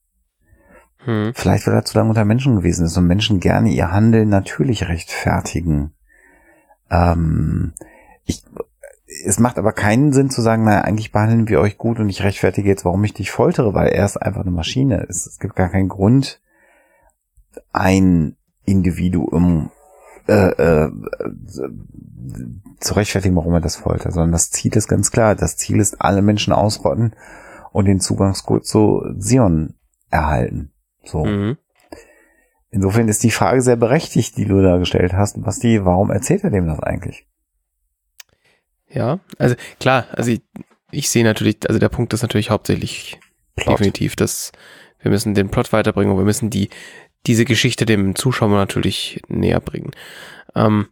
Hm. 1.04 1.32
Vielleicht, 1.34 1.66
weil 1.66 1.74
er 1.74 1.84
zu 1.84 1.96
lange 1.98 2.10
unter 2.10 2.24
Menschen 2.24 2.56
gewesen 2.56 2.86
ist 2.86 2.96
und 2.96 3.06
Menschen 3.06 3.38
gerne 3.40 3.70
ihr 3.70 3.92
Handeln 3.92 4.28
natürlich 4.28 4.88
rechtfertigen. 4.88 5.92
Ähm, 6.90 7.74
ich, 8.24 8.42
es 9.24 9.38
macht 9.38 9.58
aber 9.58 9.72
keinen 9.72 10.12
Sinn 10.12 10.30
zu 10.30 10.42
sagen, 10.42 10.64
naja, 10.64 10.80
eigentlich 10.80 11.12
behandeln 11.12 11.48
wir 11.48 11.60
euch 11.60 11.78
gut 11.78 12.00
und 12.00 12.08
ich 12.08 12.22
rechtfertige 12.22 12.68
jetzt, 12.68 12.84
warum 12.84 13.04
ich 13.04 13.14
dich 13.14 13.30
foltere, 13.30 13.74
weil 13.74 13.88
er 13.88 14.04
ist 14.04 14.16
einfach 14.16 14.40
eine 14.40 14.50
Maschine. 14.50 15.06
Es, 15.08 15.26
es 15.26 15.38
gibt 15.38 15.54
gar 15.54 15.68
keinen 15.68 15.88
Grund, 15.88 16.40
ein 17.72 18.36
Individuum 18.64 19.70
äh, 20.28 20.32
äh, 20.32 20.90
zu 22.80 22.94
rechtfertigen, 22.94 23.36
warum 23.36 23.54
er 23.54 23.60
das 23.60 23.76
foltert, 23.76 24.12
sondern 24.12 24.32
das 24.32 24.50
Ziel 24.50 24.76
ist 24.76 24.88
ganz 24.88 25.10
klar. 25.10 25.34
Das 25.34 25.56
Ziel 25.56 25.78
ist, 25.78 26.00
alle 26.00 26.22
Menschen 26.22 26.52
ausrotten 26.52 27.14
und 27.72 27.84
den 27.86 28.00
Zugangscode 28.00 28.66
zu 28.66 29.04
Sion 29.18 29.74
erhalten. 30.10 30.72
So. 31.04 31.24
Mhm. 31.24 31.56
Insofern 32.70 33.08
ist 33.08 33.22
die 33.22 33.30
Frage 33.30 33.62
sehr 33.62 33.76
berechtigt, 33.76 34.36
die 34.36 34.44
du 34.44 34.60
da 34.60 34.76
gestellt 34.78 35.12
hast. 35.12 35.42
Basti, 35.42 35.84
warum 35.84 36.10
erzählt 36.10 36.44
er 36.44 36.50
dem 36.50 36.66
das 36.66 36.80
eigentlich? 36.80 37.26
Ja, 38.88 39.20
also 39.38 39.54
klar, 39.80 40.06
also 40.12 40.30
ich, 40.30 40.42
ich 40.90 41.08
sehe 41.08 41.24
natürlich, 41.24 41.58
also 41.68 41.78
der 41.78 41.88
Punkt 41.88 42.12
ist 42.12 42.22
natürlich 42.22 42.50
hauptsächlich 42.50 43.20
Plot. 43.54 43.78
definitiv, 43.78 44.16
dass 44.16 44.52
wir 45.00 45.10
müssen 45.10 45.34
den 45.34 45.50
Plot 45.50 45.72
weiterbringen 45.72 46.12
und 46.12 46.18
wir 46.18 46.24
müssen 46.24 46.50
die, 46.50 46.68
diese 47.26 47.44
Geschichte 47.44 47.86
dem 47.86 48.14
Zuschauer 48.14 48.50
natürlich 48.50 49.20
näher 49.28 49.60
bringen. 49.60 49.90
Ähm, 50.54 50.88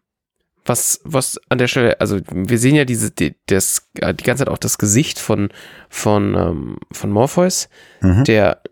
was, 0.66 1.00
was 1.04 1.38
an 1.50 1.58
der 1.58 1.68
Stelle, 1.68 2.00
also 2.00 2.20
wir 2.30 2.58
sehen 2.58 2.74
ja 2.74 2.84
diese, 2.84 3.10
die, 3.10 3.34
das, 3.46 3.90
äh, 4.00 4.14
die 4.14 4.24
ganze 4.24 4.44
Zeit 4.44 4.52
auch 4.52 4.58
das 4.58 4.78
Gesicht 4.78 5.18
von, 5.18 5.50
von, 5.88 6.34
ähm, 6.34 6.78
von 6.90 7.10
Morpheus, 7.10 7.68
Mhm. 8.00 8.24
der 8.24 8.62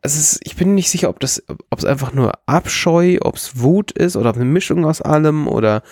es 0.00 0.16
ist, 0.16 0.40
ich 0.44 0.56
bin 0.56 0.74
nicht 0.74 0.88
sicher, 0.90 1.10
ob 1.10 1.20
das, 1.20 1.42
ob 1.48 1.78
es 1.78 1.84
einfach 1.84 2.12
nur 2.14 2.32
Abscheu, 2.46 3.18
ob 3.20 3.36
es 3.36 3.60
Wut 3.60 3.92
ist 3.92 4.16
oder 4.16 4.34
eine 4.34 4.44
Mischung 4.44 4.86
aus 4.86 5.02
allem 5.02 5.48
oder, 5.48 5.82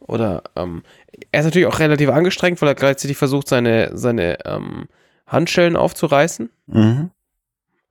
oder, 0.00 0.44
ähm, 0.56 0.82
er 1.30 1.40
ist 1.40 1.46
natürlich 1.46 1.68
auch 1.68 1.78
relativ 1.78 2.08
angestrengt, 2.08 2.60
weil 2.62 2.68
er 2.70 2.74
gleichzeitig 2.74 3.16
versucht, 3.16 3.48
seine, 3.48 3.90
seine, 3.96 4.38
ähm, 4.46 4.86
Handschellen 5.26 5.76
aufzureißen. 5.76 6.50
Mhm. 6.66 7.10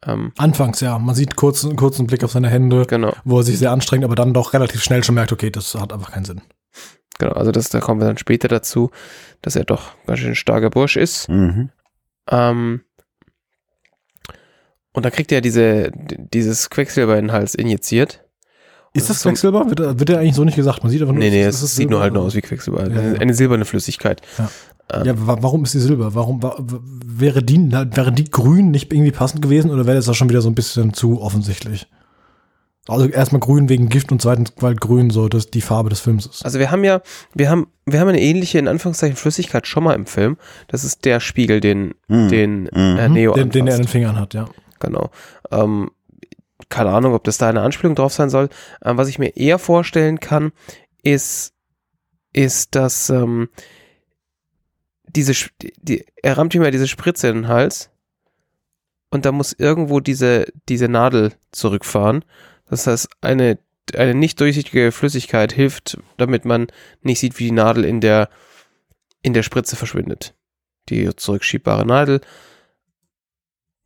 Ähm, 0.05 0.33
Anfangs, 0.37 0.81
ja. 0.81 0.99
Man 0.99 1.15
sieht 1.15 1.35
kurz, 1.35 1.63
einen 1.63 1.75
kurzen 1.75 2.07
Blick 2.07 2.23
auf 2.23 2.31
seine 2.31 2.49
Hände, 2.49 2.85
genau, 2.85 3.13
wo 3.23 3.39
er 3.39 3.43
sich 3.43 3.57
sehr 3.57 3.71
anstrengt, 3.71 4.03
aber 4.03 4.15
dann 4.15 4.33
doch 4.33 4.53
relativ 4.53 4.83
schnell 4.83 5.03
schon 5.03 5.15
merkt, 5.15 5.31
okay, 5.31 5.49
das 5.49 5.73
hat 5.75 5.93
einfach 5.93 6.11
keinen 6.11 6.25
Sinn. 6.25 6.41
genau. 7.19 7.33
Also 7.33 7.51
das, 7.51 7.69
da 7.69 7.79
kommen 7.79 8.01
wir 8.01 8.07
dann 8.07 8.17
später 8.17 8.47
dazu, 8.47 8.91
dass 9.41 9.55
er 9.55 9.63
doch 9.63 9.91
ganz 10.05 10.19
schön 10.19 10.35
starker 10.35 10.69
Bursch 10.69 10.97
ist. 10.97 11.29
Mhm. 11.29 11.69
Ähm, 12.29 12.81
und 14.93 15.03
dann 15.03 15.11
kriegt 15.11 15.31
er 15.31 15.41
diese, 15.41 15.91
dieses 15.95 16.69
Quecksilber 16.69 17.17
in 17.17 17.25
den 17.25 17.31
Hals 17.31 17.55
injiziert. 17.55 18.22
Ist 18.93 19.09
das 19.09 19.21
so- 19.21 19.29
Quecksilber? 19.29 19.69
Wird, 19.69 19.99
wird 19.99 20.09
ja 20.09 20.19
eigentlich 20.19 20.35
so 20.35 20.43
nicht 20.43 20.55
gesagt. 20.55 20.83
Man 20.83 20.91
sieht 20.91 21.01
einfach 21.01 21.13
nur, 21.13 21.19
Nee, 21.23 21.29
nee, 21.31 21.43
es 21.43 21.59
sieht 21.75 21.89
nur 21.89 21.99
halt 21.99 22.13
nur 22.13 22.23
aus 22.23 22.35
wie 22.35 22.41
Quecksilber. 22.41 22.89
Ja, 22.89 23.01
ja. 23.13 23.19
Eine 23.19 23.33
silberne 23.33 23.65
Flüssigkeit. 23.65 24.21
Ja, 24.91 25.13
wa 25.25 25.37
warum 25.41 25.63
ist 25.63 25.73
die 25.73 25.79
Silber? 25.79 26.13
Warum 26.13 26.43
wa 26.43 26.55
wäre 26.59 27.41
die, 27.41 27.71
wäre 27.71 28.11
die 28.11 28.29
grün 28.29 28.69
nicht 28.69 28.93
irgendwie 28.93 29.11
passend 29.11 29.41
gewesen 29.41 29.71
oder 29.71 29.85
wäre 29.87 29.95
das 29.95 30.05
da 30.05 30.13
schon 30.13 30.29
wieder 30.29 30.41
so 30.41 30.49
ein 30.49 30.55
bisschen 30.55 30.93
zu 30.93 31.21
offensichtlich? 31.21 31.87
Also 32.87 33.07
erstmal 33.07 33.39
grün 33.39 33.69
wegen 33.69 33.87
Gift 33.87 34.11
und 34.11 34.21
zweitens, 34.21 34.51
weil 34.59 34.75
grün 34.75 35.09
so 35.09 35.29
das 35.29 35.49
die 35.49 35.61
Farbe 35.61 35.89
des 35.89 36.01
Films 36.01 36.25
ist. 36.25 36.43
Also 36.43 36.59
wir 36.59 36.69
haben 36.69 36.83
ja, 36.83 37.01
wir 37.33 37.49
haben, 37.49 37.67
wir 37.85 37.99
haben 38.01 38.09
eine 38.09 38.19
ähnliche, 38.21 38.59
in 38.59 38.67
Anführungszeichen, 38.67 39.15
Flüssigkeit 39.15 39.65
schon 39.67 39.85
mal 39.85 39.93
im 39.93 40.05
Film. 40.05 40.35
Das 40.67 40.83
ist 40.83 41.05
der 41.05 41.21
Spiegel, 41.21 41.61
den, 41.61 41.93
Mhm. 42.09 42.27
den 42.29 42.61
Mhm. 42.63 42.69
äh, 42.99 43.09
Neo 43.09 43.33
den, 43.33 43.49
den 43.51 43.67
er 43.67 43.75
in 43.77 43.81
den. 43.83 43.87
Fingern 43.87 44.19
hat, 44.19 44.33
ja. 44.33 44.45
Genau. 44.79 45.09
Ähm, 45.49 45.91
keine 46.73 46.89
Ahnung, 46.89 47.13
ob 47.13 47.23
das 47.23 47.37
da 47.37 47.49
eine 47.49 47.61
Anspielung 47.61 47.95
drauf 47.95 48.13
sein 48.13 48.31
soll. 48.31 48.49
Ähm, 48.83 48.97
was 48.97 49.07
ich 49.07 49.19
mir 49.19 49.37
eher 49.37 49.59
vorstellen 49.59 50.19
kann, 50.19 50.51
ist, 51.03 51.53
ist, 52.33 52.73
dass 52.73 53.11
ähm, 53.11 53.49
diese, 55.05 55.33
die, 55.77 56.03
er 56.23 56.35
rammt 56.35 56.55
ihm 56.55 56.63
ja 56.63 56.71
diese 56.71 56.87
Spritze 56.87 57.27
in 57.27 57.35
den 57.35 57.47
Hals 57.47 57.91
und 59.11 59.25
da 59.25 59.31
muss 59.31 59.53
irgendwo 59.53 59.99
diese, 59.99 60.47
diese 60.67 60.87
Nadel 60.87 61.33
zurückfahren. 61.51 62.25
Das 62.67 62.87
heißt, 62.87 63.07
eine, 63.21 63.59
eine 63.95 64.15
nicht 64.15 64.39
durchsichtige 64.39 64.91
Flüssigkeit 64.91 65.53
hilft, 65.53 65.99
damit 66.17 66.43
man 66.43 66.67
nicht 67.03 67.19
sieht, 67.19 67.37
wie 67.37 67.45
die 67.45 67.51
Nadel 67.51 67.85
in 67.85 68.01
der, 68.01 68.29
in 69.21 69.33
der 69.33 69.43
Spritze 69.43 69.75
verschwindet. 69.75 70.33
Die 70.89 71.15
zurückschiebbare 71.15 71.85
Nadel. 71.85 72.21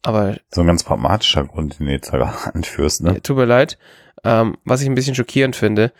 Aber 0.07 0.37
So 0.53 0.61
ein 0.61 0.67
ganz 0.67 0.83
pragmatischer 0.85 1.43
Grund, 1.45 1.79
den 1.79 1.87
du 1.87 1.91
jetzt 1.91 2.13
da 2.13 2.33
anführst, 2.53 3.03
ne? 3.03 3.13
ja, 3.15 3.19
tut 3.19 3.35
mir 3.37 3.45
leid. 3.45 3.77
Ähm, 4.23 4.55
was 4.63 4.81
ich 4.81 4.87
ein 4.87 4.95
bisschen 4.95 5.15
schockierend 5.15 5.55
finde, 5.55 5.91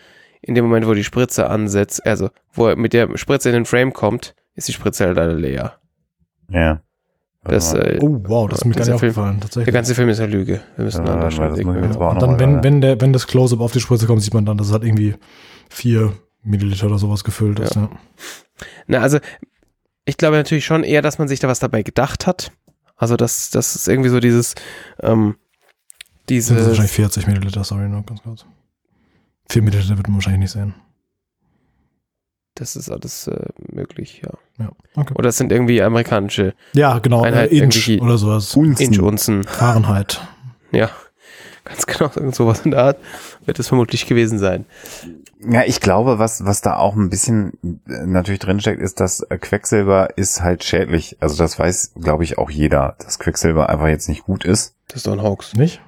in 0.42 0.56
dem 0.56 0.66
Moment, 0.66 0.88
wo 0.88 0.94
die 0.94 1.04
Spritze 1.04 1.50
ansetzt, 1.50 2.06
also 2.06 2.30
wo 2.54 2.68
er 2.68 2.76
mit 2.78 2.94
der 2.94 3.18
Spritze 3.18 3.50
in 3.50 3.54
den 3.56 3.66
Frame 3.66 3.92
kommt, 3.92 4.34
ist 4.56 4.68
die 4.68 4.74
Spritze 4.74 5.06
halt 5.06 5.18
leider 5.18 5.34
leer. 5.34 5.74
Ja. 6.50 6.82
Das, 7.44 7.74
äh, 7.74 8.00
Oh, 8.02 8.20
wow, 8.24 8.50
das 8.50 8.60
ist 8.60 8.66
mir 8.66 8.74
gar 8.76 8.86
nicht 8.86 8.94
aufgefallen, 8.94 9.36
Der 9.36 9.42
tatsächlich. 9.42 9.74
ganze 9.74 9.96
Film 9.96 10.10
ist 10.10 10.20
eine 10.20 10.32
Lüge. 10.32 10.62
Wir 10.76 10.86
müssen 10.86 11.06
Ja, 11.06 11.14
an 11.14 11.20
der 11.20 11.26
weil 11.26 11.32
Stelle 11.32 11.50
das 11.50 11.58
muss 11.64 11.76
ich 11.76 11.82
jetzt 11.82 11.84
denken. 11.84 11.96
aber 11.96 12.06
auch 12.08 12.12
Und 12.12 12.16
noch 12.16 12.22
dann, 12.22 12.32
mal 12.32 12.40
wenn, 12.40 12.64
wenn, 12.64 12.82
der, 12.82 13.02
wenn 13.02 13.14
das 13.14 13.28
Close-Up 13.28 13.60
auf 13.62 13.72
die 13.72 13.80
Spritze 13.80 14.06
kommt, 14.08 14.22
sieht 14.22 14.34
man 14.34 14.46
dann, 14.46 14.58
dass 14.58 14.68
es 14.68 14.74
halt 14.74 14.84
irgendwie 14.84 15.16
vier 15.70 16.14
Milliliter 16.44 16.88
oder 16.88 16.98
sowas 16.98 17.24
gefüllt 17.24 17.60
ist. 17.60 17.76
Ja. 17.76 17.90
Na, 18.88 19.00
also, 19.00 19.20
ich 20.06 20.18
glaube 20.18 20.38
natürlich 20.38 20.66
schon 20.66 20.84
eher, 20.84 21.02
dass 21.02 21.20
man 21.20 21.28
sich 21.28 21.40
da 21.40 21.48
was 21.50 21.60
dabei 21.60 21.84
gedacht 21.84 22.26
hat. 22.28 22.52
Also, 22.98 23.16
das, 23.16 23.50
das 23.52 23.76
ist 23.76 23.88
irgendwie 23.88 24.10
so 24.10 24.20
dieses, 24.20 24.56
ähm, 25.02 25.36
Sind 26.30 26.58
das 26.58 26.58
diese, 26.58 26.68
wahrscheinlich 26.68 26.92
40 26.92 27.28
Milliliter, 27.28 27.64
sorry, 27.64 27.88
nur 27.88 28.04
ganz 28.04 28.22
kurz. 28.24 28.46
Vier 29.50 29.62
Milliliter 29.62 29.96
wird 29.98 30.08
man 30.08 30.16
wahrscheinlich 30.18 30.42
nicht 30.42 30.52
sehen. 30.52 30.74
das 32.56 32.76
ist 32.76 32.90
alles 32.90 33.28
äh, 33.28 33.50
möglich, 33.72 34.22
ja. 34.26 34.32
Ja, 34.60 34.72
okay. 34.96 35.14
Oder 35.16 35.30
es 35.30 35.38
sind 35.38 35.52
irgendwie 35.52 35.82
amerikanische 35.82 36.56
Ja, 36.74 36.98
genau, 37.00 37.22
Einheit 37.22 37.52
äh, 37.52 37.58
Inch 37.60 38.02
oder 38.02 38.18
sowas. 38.18 38.56
Unzen. 38.56 38.84
Inch-Unzen. 38.84 39.44
Fahrenheit. 39.44 40.20
Ja, 40.72 40.90
ganz 41.64 41.86
genau, 41.86 42.10
irgend 42.16 42.34
sowas 42.36 42.62
in 42.66 42.72
der 42.72 42.82
Art 42.84 42.98
wird 43.46 43.60
es 43.60 43.68
vermutlich 43.68 44.08
gewesen 44.08 44.40
sein. 44.40 44.66
Ja, 45.40 45.64
ich 45.66 45.82
glaube, 45.82 46.18
was, 46.18 46.46
was 46.46 46.62
da 46.62 46.78
auch 46.78 46.96
ein 46.96 47.10
bisschen 47.10 47.54
äh, 47.88 48.06
natürlich 48.06 48.40
drinsteckt, 48.40 48.82
ist, 48.82 49.00
dass 49.00 49.22
äh, 49.22 49.38
Quecksilber 49.38 50.18
ist 50.18 50.42
halt 50.42 50.64
schädlich. 50.64 51.18
Also 51.20 51.38
das 51.38 51.60
weiß, 51.60 51.94
glaube 52.02 52.24
ich, 52.24 52.38
auch 52.38 52.50
jeder, 52.50 52.96
dass 53.00 53.20
Quecksilber 53.20 53.70
einfach 53.70 53.88
jetzt 53.88 54.10
nicht 54.10 54.24
gut 54.24 54.46
ist. 54.46 54.76
Das 54.88 54.98
ist 54.98 55.08
doch 55.08 55.14
ein 55.14 55.22
Hoax. 55.22 55.54
Nicht? 55.54 55.82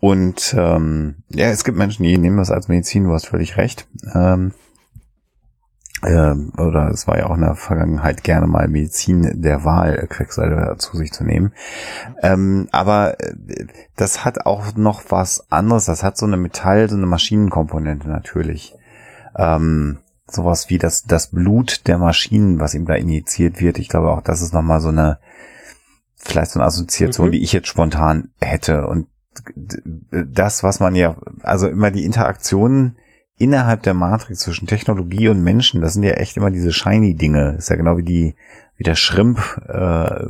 Und 0.00 0.54
ähm, 0.56 1.16
ja, 1.30 1.46
es 1.46 1.64
gibt 1.64 1.78
Menschen, 1.78 2.02
die 2.02 2.18
nehmen 2.18 2.36
das 2.36 2.50
als 2.50 2.68
Medizin, 2.68 3.04
du 3.04 3.12
hast 3.12 3.26
völlig 3.26 3.56
recht. 3.56 3.86
Ähm, 4.14 4.52
ähm, 6.04 6.52
oder 6.56 6.90
es 6.90 7.08
war 7.08 7.18
ja 7.18 7.26
auch 7.26 7.34
in 7.34 7.40
der 7.40 7.56
Vergangenheit 7.56 8.22
gerne 8.22 8.46
mal 8.46 8.68
Medizin 8.68 9.42
der 9.42 9.64
Wahl, 9.64 10.06
Quecksilber 10.08 10.78
zu 10.78 10.96
sich 10.96 11.12
zu 11.12 11.24
nehmen. 11.24 11.52
Ähm, 12.22 12.68
aber 12.70 13.18
äh, 13.20 13.66
das 13.96 14.24
hat 14.24 14.46
auch 14.46 14.76
noch 14.76 15.02
was 15.08 15.50
anderes. 15.50 15.86
Das 15.86 16.04
hat 16.04 16.16
so 16.16 16.26
eine 16.26 16.36
Metall, 16.36 16.88
so 16.88 16.96
eine 16.96 17.06
Maschinenkomponente 17.06 18.08
natürlich. 18.08 18.76
Ähm, 19.36 19.98
sowas 20.30 20.70
wie 20.70 20.78
das, 20.78 21.04
das 21.04 21.28
Blut 21.28 21.86
der 21.88 21.98
Maschinen, 21.98 22.60
was 22.60 22.74
ihm 22.74 22.86
da 22.86 22.94
injiziert 22.94 23.60
wird. 23.60 23.78
Ich 23.78 23.88
glaube 23.88 24.10
auch, 24.10 24.20
das 24.20 24.40
ist 24.40 24.54
nochmal 24.54 24.80
so 24.80 24.88
eine, 24.88 25.18
vielleicht 26.16 26.52
so 26.52 26.60
eine 26.60 26.66
Assoziation, 26.66 27.28
Mhm. 27.28 27.32
die 27.32 27.42
ich 27.42 27.52
jetzt 27.52 27.68
spontan 27.68 28.30
hätte. 28.40 28.86
Und 28.86 29.08
das, 30.10 30.62
was 30.62 30.80
man 30.80 30.94
ja, 30.94 31.16
also 31.42 31.68
immer 31.68 31.90
die 31.90 32.04
Interaktionen 32.04 32.96
innerhalb 33.38 33.82
der 33.82 33.94
Matrix 33.94 34.40
zwischen 34.40 34.66
Technologie 34.66 35.28
und 35.28 35.42
Menschen, 35.42 35.80
das 35.80 35.94
sind 35.94 36.02
ja 36.02 36.12
echt 36.12 36.36
immer 36.36 36.50
diese 36.50 36.72
shiny 36.72 37.14
Dinge. 37.14 37.52
Das 37.54 37.64
ist 37.64 37.70
ja 37.70 37.76
genau 37.76 37.96
wie 37.96 38.02
die, 38.02 38.34
wie 38.76 38.84
der 38.84 38.96
Shrimp 38.96 39.38
äh, 39.68 40.24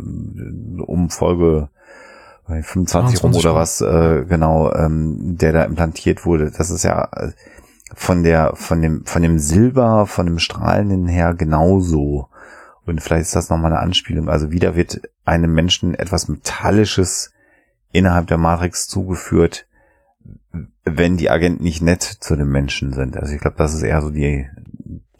um 0.82 1.10
Folge 1.10 1.70
25 2.46 3.22
rum 3.22 3.32
23 3.32 3.44
oder 3.44 3.54
was, 3.54 3.80
äh, 3.80 4.24
genau, 4.26 4.72
ähm, 4.72 5.36
der 5.36 5.52
da 5.52 5.64
implantiert 5.64 6.24
wurde. 6.24 6.50
Das 6.50 6.70
ist 6.70 6.82
ja 6.82 7.08
äh, 7.12 7.32
von 7.94 8.22
der, 8.22 8.52
von 8.54 8.80
dem, 8.80 9.04
von 9.04 9.22
dem 9.22 9.38
Silber, 9.38 10.06
von 10.06 10.26
dem 10.26 10.38
Strahlenden 10.38 11.06
her 11.06 11.34
genauso. 11.34 12.28
Und 12.86 13.02
vielleicht 13.02 13.22
ist 13.22 13.36
das 13.36 13.50
nochmal 13.50 13.72
eine 13.72 13.82
Anspielung. 13.82 14.30
Also 14.30 14.50
wieder 14.50 14.76
wird 14.76 15.02
einem 15.26 15.52
Menschen 15.52 15.94
etwas 15.94 16.28
Metallisches 16.28 17.32
innerhalb 17.92 18.28
der 18.28 18.38
Matrix 18.38 18.88
zugeführt, 18.88 19.66
wenn 20.84 21.16
die 21.16 21.30
Agenten 21.30 21.62
nicht 21.64 21.82
nett 21.82 22.02
zu 22.02 22.36
den 22.36 22.48
Menschen 22.48 22.92
sind. 22.92 23.16
Also 23.16 23.34
ich 23.34 23.40
glaube, 23.40 23.56
das 23.58 23.74
ist 23.74 23.82
eher 23.82 24.00
so 24.02 24.10
die, 24.10 24.46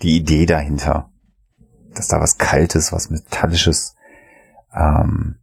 die 0.03 0.17
Idee 0.17 0.47
dahinter. 0.47 1.11
Dass 1.95 2.09
da 2.09 2.21
was 2.21 2.39
Kaltes, 2.39 2.93
was 2.93 3.11
Metallisches 3.11 3.97
ähm, 4.75 5.37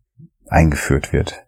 eingeführt 0.47 1.11
wird. 1.13 1.45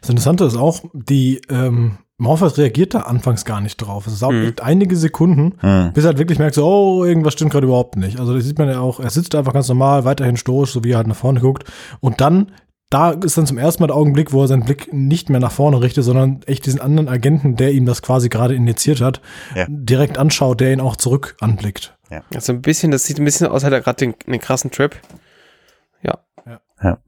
Das 0.00 0.10
Interessante 0.10 0.44
ist 0.44 0.56
auch, 0.56 0.82
die 0.92 1.40
ähm, 1.50 1.98
Morpheus 2.16 2.58
reagiert 2.58 2.94
da 2.94 3.00
anfangs 3.00 3.44
gar 3.44 3.60
nicht 3.60 3.76
drauf. 3.76 4.06
Es 4.06 4.18
dauert 4.18 4.34
Mhm. 4.34 4.52
einige 4.62 4.96
Sekunden, 4.96 5.54
Hm. 5.60 5.92
bis 5.92 6.04
er 6.04 6.08
halt 6.08 6.18
wirklich 6.18 6.38
merkt, 6.38 6.54
so, 6.56 6.66
oh, 6.66 7.04
irgendwas 7.04 7.34
stimmt 7.34 7.52
gerade 7.52 7.66
überhaupt 7.66 7.96
nicht. 7.96 8.18
Also 8.18 8.34
das 8.34 8.44
sieht 8.44 8.58
man 8.58 8.68
ja 8.68 8.80
auch, 8.80 8.98
er 9.00 9.10
sitzt 9.10 9.34
einfach 9.34 9.52
ganz 9.52 9.68
normal, 9.68 10.04
weiterhin 10.04 10.36
stoisch, 10.36 10.72
so 10.72 10.82
wie 10.82 10.92
er 10.92 10.96
halt 10.98 11.06
nach 11.06 11.14
vorne 11.16 11.40
guckt. 11.40 11.64
Und 12.00 12.20
dann, 12.20 12.50
da 12.90 13.10
ist 13.10 13.36
dann 13.36 13.46
zum 13.46 13.58
ersten 13.58 13.82
Mal 13.82 13.88
der 13.88 13.96
Augenblick, 13.96 14.32
wo 14.32 14.42
er 14.42 14.48
seinen 14.48 14.64
Blick 14.64 14.92
nicht 14.92 15.28
mehr 15.28 15.40
nach 15.40 15.52
vorne 15.52 15.80
richtet, 15.82 16.04
sondern 16.04 16.40
echt 16.46 16.64
diesen 16.66 16.80
anderen 16.80 17.08
Agenten, 17.08 17.54
der 17.56 17.72
ihm 17.72 17.84
das 17.84 18.00
quasi 18.02 18.28
gerade 18.30 18.54
injiziert 18.54 19.00
hat, 19.02 19.20
Ja. 19.54 19.66
direkt 19.68 20.16
anschaut, 20.18 20.60
der 20.60 20.72
ihn 20.72 20.80
auch 20.80 20.96
zurück 20.96 21.36
anblickt. 21.40 21.96
Also 22.34 22.52
ein 22.54 22.62
bisschen, 22.62 22.90
das 22.90 23.04
sieht 23.04 23.18
ein 23.18 23.24
bisschen 23.26 23.46
aus, 23.48 23.54
als 23.56 23.64
hätte 23.64 23.74
er 23.76 23.82
gerade 23.82 23.98
den, 23.98 24.14
den 24.26 24.40
krassen 24.40 24.70
Trip. 24.70 24.96
Ja. 26.02 26.98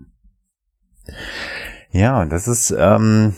Ja, 1.92 2.20
und 2.20 2.30
das 2.30 2.46
ist, 2.46 2.74
ähm, 2.76 3.34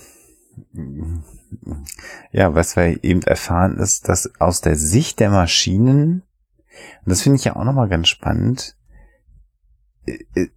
ja, 2.32 2.54
was 2.54 2.76
wir 2.76 3.02
eben 3.04 3.22
erfahren, 3.22 3.78
ist, 3.78 4.08
dass 4.08 4.30
aus 4.40 4.60
der 4.60 4.76
Sicht 4.76 5.20
der 5.20 5.30
Maschinen, 5.30 6.22
und 7.04 7.10
das 7.10 7.22
finde 7.22 7.36
ich 7.36 7.44
ja 7.44 7.56
auch 7.56 7.64
nochmal 7.64 7.88
ganz 7.88 8.08
spannend, 8.08 8.76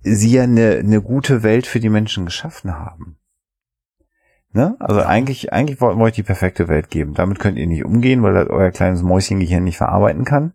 sie 0.01 0.31
ja 0.31 0.43
eine, 0.43 0.77
eine 0.77 1.01
gute 1.01 1.43
Welt 1.43 1.67
für 1.67 1.79
die 1.79 1.89
Menschen 1.89 2.25
geschaffen 2.25 2.73
haben. 2.73 3.17
Ne? 4.51 4.75
Also 4.79 5.01
eigentlich, 5.01 5.51
eigentlich 5.51 5.81
wollten 5.81 5.99
wir 5.99 6.05
euch 6.05 6.13
die 6.13 6.23
perfekte 6.23 6.67
Welt 6.67 6.89
geben. 6.89 7.13
Damit 7.13 7.39
könnt 7.39 7.57
ihr 7.57 7.67
nicht 7.67 7.83
umgehen, 7.83 8.23
weil 8.23 8.33
das 8.33 8.47
euer 8.47 8.71
kleines 8.71 9.01
Mäuschengehirn 9.01 9.63
nicht 9.63 9.77
verarbeiten 9.77 10.23
kann. 10.23 10.53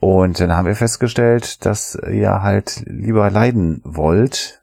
Und 0.00 0.40
dann 0.40 0.52
haben 0.52 0.66
wir 0.66 0.74
festgestellt, 0.74 1.64
dass 1.66 1.98
ihr 2.10 2.42
halt 2.42 2.82
lieber 2.86 3.30
leiden 3.30 3.80
wollt. 3.84 4.62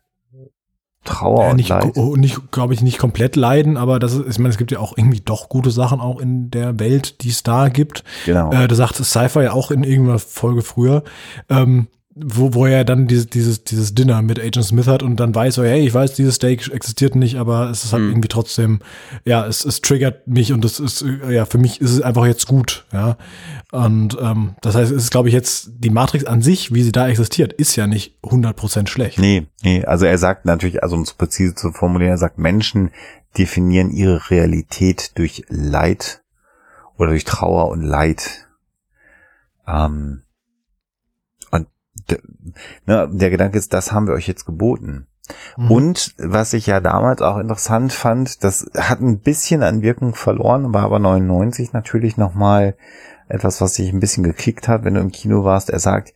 Trauer 1.04 1.44
Ja, 1.44 1.50
und 1.52 1.58
nicht, 1.58 1.70
Leid. 1.70 1.98
oh, 1.98 2.16
nicht 2.16 2.52
glaube 2.52 2.74
ich, 2.74 2.82
nicht 2.82 2.98
komplett 2.98 3.36
leiden, 3.36 3.76
aber 3.76 4.00
das 4.00 4.14
ist, 4.14 4.26
ich 4.28 4.40
meine, 4.40 4.50
es 4.50 4.58
gibt 4.58 4.72
ja 4.72 4.80
auch 4.80 4.98
irgendwie 4.98 5.20
doch 5.20 5.50
gute 5.50 5.70
Sachen 5.70 6.00
auch 6.00 6.20
in 6.20 6.50
der 6.50 6.80
Welt, 6.80 7.22
die 7.24 7.30
es 7.30 7.44
da 7.44 7.68
gibt. 7.68 8.04
Genau. 8.26 8.52
Äh, 8.52 8.68
da 8.68 8.76
sagt 8.76 8.96
Cypher 8.96 9.44
ja 9.44 9.52
auch 9.52 9.70
in 9.70 9.84
irgendeiner 9.84 10.20
Folge 10.20 10.62
früher, 10.62 11.04
ähm, 11.50 11.88
wo, 12.16 12.54
wo 12.54 12.66
er 12.66 12.86
dann 12.86 13.08
dieses, 13.08 13.28
dieses, 13.28 13.64
dieses 13.64 13.96
Dinner 13.96 14.22
mit 14.22 14.40
Agent 14.40 14.66
Smith 14.66 14.88
hat 14.88 15.02
und 15.02 15.20
dann 15.20 15.34
weiß, 15.34 15.56
so, 15.56 15.64
hey, 15.64 15.86
ich 15.86 15.94
weiß, 15.94 16.14
dieses 16.14 16.36
Steak 16.36 16.72
existiert 16.72 17.16
nicht, 17.16 17.38
aber 17.38 17.70
es 17.70 17.86
ist 17.86 17.94
halt 17.94 18.04
Hm. 18.04 18.10
irgendwie 18.10 18.28
trotzdem, 18.28 18.80
ja, 19.26 19.46
es, 19.48 19.66
es 19.66 19.82
triggert 19.82 20.28
mich 20.28 20.54
und 20.54 20.64
das 20.64 20.80
ist, 20.80 21.04
ja, 21.30 21.46
für 21.46 21.58
mich 21.58 21.82
ist 21.82 21.92
es 21.92 22.02
einfach 22.02 22.26
jetzt 22.26 22.46
gut, 22.46 22.86
ja. 22.94 23.18
Und 23.72 24.18
ähm, 24.22 24.56
das 24.62 24.76
heißt, 24.76 24.92
es 24.92 25.04
ist, 25.04 25.12
glaube 25.12 25.30
ich, 25.30 25.34
jetzt 25.34 25.72
die 25.80 25.90
Matrix 25.90 26.26
an 26.26 26.42
sich, 26.44 26.74
wie 26.74 26.84
sie 26.84 26.92
da 26.92 27.08
existiert, 27.08 27.54
ist 27.54 27.76
ja 27.76 27.88
nicht 27.88 28.16
100% 28.24 28.88
schlecht. 28.88 29.18
Nee, 29.18 29.48
nee, 29.64 29.84
also 29.84 30.06
er 30.06 30.18
sagt 30.20 30.46
natürlich, 30.46 30.84
also 30.84 30.96
um 30.96 31.02
es 31.02 31.14
präzise 31.14 31.56
zu 31.56 31.72
formulieren, 31.72 32.12
er 32.12 32.18
sagt, 32.18 32.38
Menschen 32.38 32.92
definieren 33.38 33.90
ihre 33.90 34.30
Realität 34.30 35.18
durch 35.18 35.44
Leid 35.50 36.22
oder 36.98 37.10
durch 37.10 37.24
Trauer 37.24 37.70
und 37.70 37.82
Leid. 37.82 38.48
Ähm, 39.68 40.22
ne, 42.86 43.10
der 43.12 43.30
Gedanke 43.30 43.58
ist, 43.58 43.74
das 43.74 43.92
haben 43.92 44.08
wir 44.08 44.14
euch 44.14 44.28
jetzt 44.28 44.46
geboten. 44.46 45.08
Mhm. 45.58 45.72
Und 45.72 46.16
was 46.18 46.54
ich 46.54 46.68
ja 46.68 46.80
damals 46.80 47.22
auch 47.22 47.38
interessant 47.38 47.94
fand, 47.94 48.44
das 48.44 48.70
hat 48.78 49.00
ein 49.00 49.20
bisschen 49.20 49.64
an 49.64 49.82
Wirkung 49.82 50.16
verloren, 50.16 50.74
war 50.74 50.84
aber 50.84 51.00
99 51.00 51.74
natürlich 51.74 52.18
nochmal 52.18 52.76
etwas, 53.30 53.62
was 53.62 53.76
sich 53.76 53.92
ein 53.92 54.00
bisschen 54.00 54.24
gekickt 54.24 54.68
hat, 54.68 54.84
wenn 54.84 54.96
du 54.96 55.00
im 55.00 55.12
Kino 55.12 55.44
warst. 55.44 55.70
Er 55.70 55.80
sagt, 55.80 56.14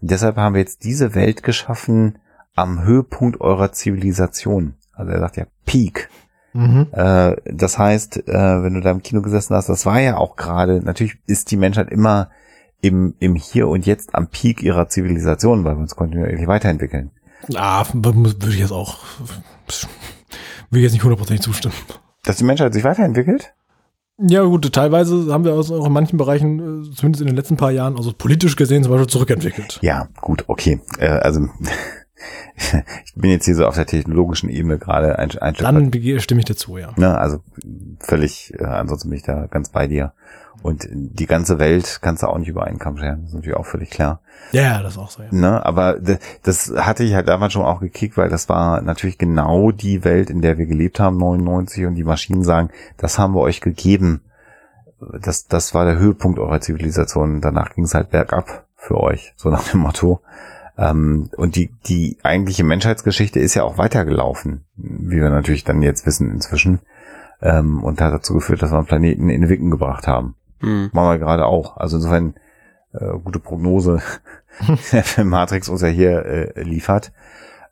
deshalb 0.00 0.36
haben 0.36 0.54
wir 0.54 0.60
jetzt 0.60 0.84
diese 0.84 1.14
Welt 1.14 1.42
geschaffen 1.42 2.18
am 2.54 2.84
Höhepunkt 2.84 3.40
eurer 3.40 3.72
Zivilisation. 3.72 4.74
Also 4.92 5.12
er 5.12 5.20
sagt 5.20 5.36
ja 5.36 5.46
Peak. 5.64 6.10
Mhm. 6.52 6.88
Äh, 6.92 7.36
das 7.44 7.78
heißt, 7.78 8.28
äh, 8.28 8.62
wenn 8.62 8.74
du 8.74 8.80
da 8.80 8.90
im 8.90 9.02
Kino 9.02 9.22
gesessen 9.22 9.54
hast, 9.54 9.68
das 9.68 9.86
war 9.86 10.00
ja 10.00 10.16
auch 10.16 10.36
gerade, 10.36 10.82
natürlich 10.82 11.16
ist 11.26 11.50
die 11.50 11.56
Menschheit 11.56 11.90
immer 11.90 12.30
im, 12.80 13.14
im 13.18 13.34
Hier 13.34 13.68
und 13.68 13.86
Jetzt 13.86 14.14
am 14.14 14.28
Peak 14.28 14.62
ihrer 14.62 14.88
Zivilisation, 14.88 15.64
weil 15.64 15.76
wir 15.76 15.80
uns 15.80 15.96
kontinuierlich 15.96 16.46
weiterentwickeln. 16.46 17.10
Ah, 17.54 17.84
würde 17.92 18.34
ich 18.50 18.58
jetzt 18.58 18.72
auch, 18.72 18.98
will 20.70 20.80
ich 20.80 20.84
jetzt 20.84 20.92
nicht 20.92 21.04
hundertprozentig 21.04 21.42
zustimmen. 21.42 21.74
Dass 22.24 22.36
die 22.36 22.44
Menschheit 22.44 22.74
sich 22.74 22.84
weiterentwickelt? 22.84 23.54
Ja, 24.22 24.42
gut, 24.42 24.70
teilweise 24.72 25.32
haben 25.32 25.44
wir 25.44 25.54
uns 25.54 25.70
auch 25.70 25.86
in 25.86 25.92
manchen 25.92 26.18
Bereichen, 26.18 26.58
äh, 26.58 26.94
zumindest 26.94 27.22
in 27.22 27.26
den 27.28 27.36
letzten 27.36 27.56
paar 27.56 27.70
Jahren, 27.70 27.96
also 27.96 28.12
politisch 28.12 28.54
gesehen 28.54 28.82
zum 28.82 28.92
Beispiel 28.92 29.08
zurückentwickelt. 29.08 29.78
Ja, 29.80 30.08
gut, 30.20 30.44
okay. 30.46 30.80
Äh, 30.98 31.08
also 31.08 31.40
ich 33.06 33.14
bin 33.14 33.30
jetzt 33.30 33.46
hier 33.46 33.54
so 33.54 33.66
auf 33.66 33.76
der 33.76 33.86
technologischen 33.86 34.50
Ebene 34.50 34.78
gerade 34.78 35.18
ein, 35.18 35.30
ein 35.38 35.54
Stück 35.54 35.64
Dann 35.64 35.90
stimme 36.20 36.40
ich 36.40 36.44
dazu, 36.44 36.76
ja. 36.76 36.92
Ne, 36.96 37.16
also 37.16 37.38
völlig, 38.00 38.52
äh, 38.58 38.64
ansonsten 38.64 39.08
bin 39.08 39.16
ich 39.16 39.24
da 39.24 39.46
ganz 39.46 39.70
bei 39.70 39.86
dir. 39.86 40.12
Und 40.62 40.88
die 40.90 41.26
ganze 41.26 41.58
Welt 41.58 42.00
kannst 42.02 42.22
du 42.22 42.26
auch 42.26 42.36
nicht 42.36 42.48
über 42.48 42.64
einen 42.64 42.78
Kamm 42.78 42.98
scheren, 42.98 43.20
das 43.22 43.30
ist 43.30 43.34
natürlich 43.34 43.56
auch 43.56 43.66
völlig 43.66 43.90
klar. 43.90 44.20
Ja, 44.52 44.62
ja, 44.62 44.82
das 44.82 44.92
ist 44.92 44.98
auch 44.98 45.10
so, 45.10 45.22
ja. 45.22 45.28
Ne, 45.30 45.64
aber 45.64 45.98
das 46.42 46.72
hatte 46.76 47.02
ich 47.02 47.14
halt 47.14 47.28
damals 47.28 47.52
schon 47.54 47.64
auch 47.64 47.80
gekickt, 47.80 48.16
weil 48.16 48.28
das 48.28 48.48
war 48.48 48.82
natürlich 48.82 49.16
genau 49.16 49.70
die 49.70 50.04
Welt, 50.04 50.28
in 50.28 50.42
der 50.42 50.58
wir 50.58 50.66
gelebt 50.66 51.00
haben, 51.00 51.16
99, 51.16 51.86
und 51.86 51.94
die 51.94 52.04
Maschinen 52.04 52.44
sagen, 52.44 52.70
das 52.98 53.18
haben 53.18 53.34
wir 53.34 53.40
euch 53.40 53.60
gegeben. 53.60 54.22
Das, 55.22 55.46
das 55.46 55.72
war 55.72 55.86
der 55.86 55.98
Höhepunkt 55.98 56.38
eurer 56.38 56.60
Zivilisation. 56.60 57.40
Danach 57.40 57.74
ging 57.74 57.84
es 57.84 57.94
halt 57.94 58.10
bergab 58.10 58.66
für 58.76 58.98
euch, 58.98 59.32
so 59.36 59.48
nach 59.48 59.66
dem 59.68 59.80
Motto. 59.80 60.20
Ähm, 60.76 61.30
und 61.36 61.56
die, 61.56 61.74
die 61.86 62.18
eigentliche 62.22 62.64
Menschheitsgeschichte 62.64 63.40
ist 63.40 63.54
ja 63.54 63.62
auch 63.62 63.78
weitergelaufen, 63.78 64.64
wie 64.76 65.16
wir 65.16 65.30
natürlich 65.30 65.64
dann 65.64 65.82
jetzt 65.82 66.06
wissen 66.06 66.30
inzwischen. 66.30 66.80
Ähm, 67.42 67.82
und 67.82 68.00
hat 68.00 68.12
dazu 68.12 68.34
geführt, 68.34 68.62
dass 68.62 68.70
wir 68.70 68.78
einen 68.78 68.86
Planeten 68.86 69.30
in 69.30 69.40
den 69.40 69.50
Wicken 69.50 69.70
gebracht 69.70 70.06
haben. 70.06 70.36
Hm. 70.60 70.90
Machen 70.92 71.08
wir 71.08 71.18
gerade 71.18 71.46
auch. 71.46 71.76
Also 71.76 71.96
insofern 71.96 72.34
äh, 72.92 73.18
gute 73.18 73.40
Prognose, 73.40 74.00
der 74.92 75.04
Film 75.04 75.28
Matrix 75.28 75.68
uns 75.68 75.82
ja 75.82 75.88
hier 75.88 76.24
äh, 76.24 76.62
liefert. 76.62 77.12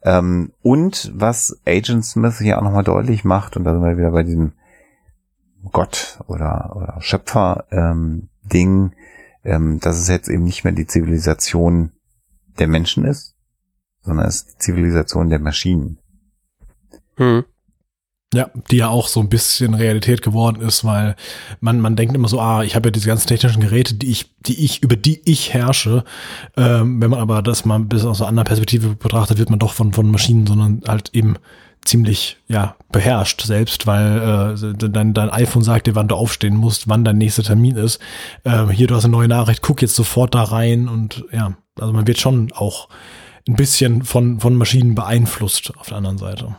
Ähm, 0.02 0.52
und 0.62 1.12
was 1.14 1.60
Agent 1.66 2.04
Smith 2.04 2.38
hier 2.38 2.58
auch 2.58 2.62
nochmal 2.62 2.84
deutlich 2.84 3.24
macht, 3.24 3.56
und 3.56 3.64
da 3.64 3.72
sind 3.72 3.82
wir 3.82 3.98
wieder 3.98 4.12
bei 4.12 4.22
diesem 4.22 4.52
Gott 5.72 6.20
oder, 6.28 6.72
oder 6.76 6.96
Schöpfer 7.00 7.66
ähm, 7.70 8.28
Ding, 8.42 8.92
ähm, 9.44 9.80
dass 9.80 9.98
es 9.98 10.08
jetzt 10.08 10.28
eben 10.28 10.44
nicht 10.44 10.64
mehr 10.64 10.72
die 10.72 10.86
Zivilisation 10.86 11.92
der 12.58 12.68
Menschen 12.68 13.04
ist, 13.04 13.34
sondern 14.02 14.26
es 14.26 14.36
ist 14.36 14.52
die 14.52 14.58
Zivilisation 14.58 15.30
der 15.30 15.40
Maschinen. 15.40 15.98
Hm. 17.16 17.44
Ja, 18.34 18.50
die 18.70 18.76
ja 18.76 18.88
auch 18.88 19.08
so 19.08 19.20
ein 19.20 19.30
bisschen 19.30 19.72
Realität 19.72 20.20
geworden 20.20 20.60
ist, 20.60 20.84
weil 20.84 21.16
man, 21.60 21.80
man 21.80 21.96
denkt 21.96 22.14
immer 22.14 22.28
so, 22.28 22.38
ah, 22.40 22.62
ich 22.62 22.76
habe 22.76 22.88
ja 22.88 22.90
diese 22.90 23.08
ganzen 23.08 23.26
technischen 23.26 23.62
Geräte, 23.62 23.94
die 23.94 24.10
ich, 24.10 24.34
die 24.40 24.66
ich, 24.66 24.82
über 24.82 24.96
die 24.96 25.22
ich 25.24 25.54
herrsche. 25.54 26.04
Ähm, 26.54 27.00
wenn 27.00 27.08
man 27.10 27.20
aber 27.20 27.40
das 27.40 27.64
mal 27.64 27.80
bis 27.80 28.04
aus 28.04 28.20
einer 28.20 28.28
anderen 28.28 28.46
Perspektive 28.46 28.96
betrachtet, 28.96 29.38
wird 29.38 29.48
man 29.48 29.58
doch 29.58 29.72
von, 29.72 29.94
von 29.94 30.10
Maschinen, 30.10 30.46
sondern 30.46 30.82
halt 30.86 31.14
eben 31.14 31.36
ziemlich 31.84 32.36
ja 32.48 32.76
beherrscht 32.92 33.42
selbst, 33.42 33.86
weil 33.86 34.56
äh, 34.56 34.88
dein, 34.88 35.14
dein 35.14 35.30
iPhone 35.30 35.62
sagt 35.62 35.86
dir, 35.86 35.94
wann 35.94 36.08
du 36.08 36.14
aufstehen 36.14 36.56
musst, 36.56 36.88
wann 36.88 37.04
dein 37.04 37.18
nächster 37.18 37.42
Termin 37.42 37.76
ist. 37.76 37.98
Äh, 38.44 38.66
hier, 38.66 38.86
du 38.86 38.94
hast 38.94 39.04
eine 39.04 39.12
neue 39.12 39.28
Nachricht, 39.28 39.62
guck 39.62 39.80
jetzt 39.82 39.94
sofort 39.94 40.34
da 40.34 40.42
rein 40.42 40.88
und 40.88 41.24
ja, 41.32 41.54
also 41.80 41.92
man 41.92 42.06
wird 42.06 42.18
schon 42.18 42.52
auch 42.52 42.88
ein 43.48 43.56
bisschen 43.56 44.02
von, 44.02 44.40
von 44.40 44.54
Maschinen 44.54 44.94
beeinflusst 44.94 45.72
auf 45.78 45.88
der 45.88 45.96
anderen 45.96 46.18
Seite. 46.18 46.56